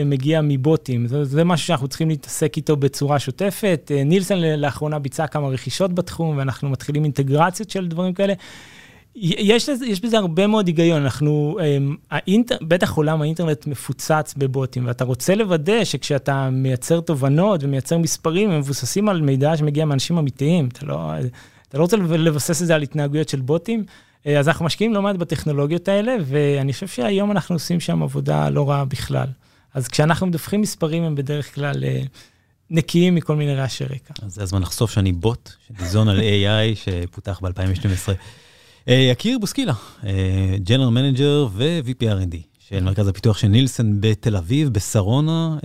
מגיע 0.07 0.41
מבוטים, 0.43 1.07
זה 1.23 1.45
משהו 1.45 1.67
שאנחנו 1.67 1.89
צריכים 1.89 2.09
להתעסק 2.09 2.57
איתו 2.57 2.77
בצורה 2.77 3.19
שוטפת. 3.19 3.91
נילסן 4.07 4.39
לאחרונה 4.39 4.99
ביצע 4.99 5.27
כמה 5.27 5.49
רכישות 5.49 5.95
בתחום 5.95 6.37
ואנחנו 6.37 6.69
מתחילים 6.69 7.05
אינטגרציות 7.05 7.71
של 7.71 7.89
דברים 7.89 8.15
כאלה. 8.15 8.35
יש, 9.17 9.69
יש 9.87 10.01
בזה 10.01 10.19
הרבה 10.19 10.47
מאוד 10.47 10.67
היגיון, 10.67 11.03
אנחנו, 11.03 11.59
האינטר, 12.11 12.57
בטח 12.63 12.93
עולם 12.93 13.23
האינטרנט 13.23 13.67
מפוצץ 13.67 14.35
בבוטים, 14.37 14.87
ואתה 14.87 15.05
רוצה 15.05 15.35
לוודא 15.35 15.85
שכשאתה 15.85 16.51
מייצר 16.51 17.01
תובנות 17.01 17.65
ומייצר 17.65 17.99
מספרים, 17.99 18.51
הם 18.51 18.59
מבוססים 18.59 19.09
על 19.09 19.21
מידע 19.21 19.57
שמגיע 19.57 19.85
מאנשים 19.85 20.19
אמיתיים, 20.19 20.69
אתה 20.69 20.87
לא, 20.87 21.13
אתה 21.69 21.79
לא 21.79 21.83
רוצה 21.83 21.97
לבסס 21.97 22.63
את 22.63 22.67
זה 22.67 22.75
על 22.75 22.83
התנהגויות 22.83 23.29
של 23.29 23.41
בוטים. 23.41 23.85
אז 24.25 24.49
אנחנו 24.49 24.65
משקיעים 24.65 24.95
לא 24.95 25.03
מעט 25.03 25.17
בטכנולוגיות 25.17 25.89
האלה, 25.89 26.17
ואני 26.27 26.73
חושב 26.73 26.87
שהיום 26.87 27.31
אנחנו 27.31 27.55
עושים 27.55 27.81
שם 27.81 28.03
עבודה 28.03 28.49
לא 28.49 28.71
רעה 28.71 28.85
בכלל. 28.85 29.27
אז 29.75 29.89
כשאנחנו 29.89 30.27
מדווחים 30.27 30.61
מספרים, 30.61 31.03
הם 31.03 31.15
בדרך 31.15 31.55
כלל 31.55 31.85
נקיים 32.71 33.15
מכל 33.15 33.37
מיני 33.37 33.55
רעשי 33.55 33.85
רקע. 33.85 34.15
אז 34.23 34.35
זה 34.35 34.43
הזמן 34.43 34.63
לחשוף 34.63 34.91
שאני 34.91 35.13
בוט, 35.13 35.51
שניזון 35.67 36.09
על 36.09 36.21
AI 36.21 36.77
שפותח 36.77 37.41
ב-2012. 37.43 38.13
יקיר 38.87 39.39
בוסקילה, 39.39 39.73
General 40.57 40.89
Manager 40.89 41.47
ו-VP 41.53 42.03
R&D 42.03 42.37
של 42.59 42.85
מרכז 42.85 43.09
הפיתוח 43.09 43.39
של 43.39 43.49
נילסן 43.49 43.97
בתל 44.01 44.37
אביב, 44.37 44.69
בשרונה. 44.69 45.57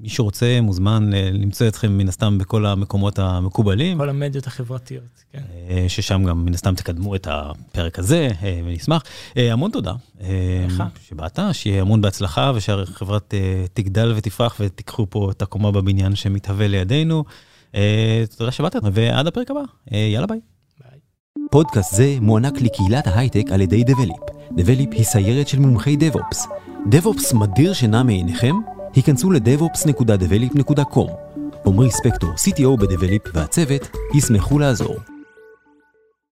מי 0.00 0.08
שרוצה 0.08 0.58
מוזמן 0.62 1.10
למצוא 1.12 1.68
אתכם 1.68 1.98
מן 1.98 2.08
הסתם 2.08 2.38
בכל 2.38 2.66
המקומות 2.66 3.18
המקובלים. 3.18 3.98
כל 3.98 4.08
המדיות 4.08 4.46
החברתיות, 4.46 5.24
כן. 5.32 5.42
ששם 5.88 6.24
גם 6.24 6.44
מן 6.44 6.54
הסתם 6.54 6.74
תקדמו 6.74 7.14
את 7.14 7.28
הפרק 7.30 7.98
הזה, 7.98 8.28
ונשמח. 8.64 9.02
המון 9.36 9.70
תודה. 9.70 9.92
לך. 10.66 10.82
שבאת, 11.08 11.38
שיהיה 11.52 11.80
המון 11.80 12.00
בהצלחה, 12.00 12.52
ושהחברה 12.54 13.18
תגדל 13.74 14.12
ותפרח 14.16 14.56
ותיקחו 14.60 15.06
פה 15.10 15.30
את 15.30 15.42
הקומה 15.42 15.70
בבניין 15.70 16.14
שמתהווה 16.14 16.68
לידינו. 16.68 17.24
תודה 18.36 18.50
שבאת, 18.50 18.76
ועד 18.92 19.26
הפרק 19.26 19.50
הבא. 19.50 19.62
יאללה 19.90 20.26
ביי. 20.26 20.40
פודקאסט 21.50 21.94
זה 21.94 22.16
מוענק 22.20 22.60
לקהילת 22.60 23.06
ההייטק 23.06 23.52
על 23.52 23.60
ידי 23.60 23.84
Develeap. 23.84 24.16
Develeap 24.52 24.88
היא 24.92 25.04
סיירת 25.04 25.48
של 25.48 25.58
מומחי 25.58 25.96
DevOps. 25.96 26.46
DevOps 26.86 27.32
מדיר 27.32 27.72
שינה 27.72 28.02
מעיניכם? 28.02 28.54
היכנסו 28.94 29.30
ל- 29.30 29.46
devops.develeap.com. 29.46 31.10
עמרי 31.66 31.90
ספקטור, 31.90 32.30
CTO 32.30 32.76
ב 32.80 32.85
Develeap 32.85 33.22
והצוות, 33.34 33.88
ישמחו 34.14 34.58
לעזור. 34.58 35.13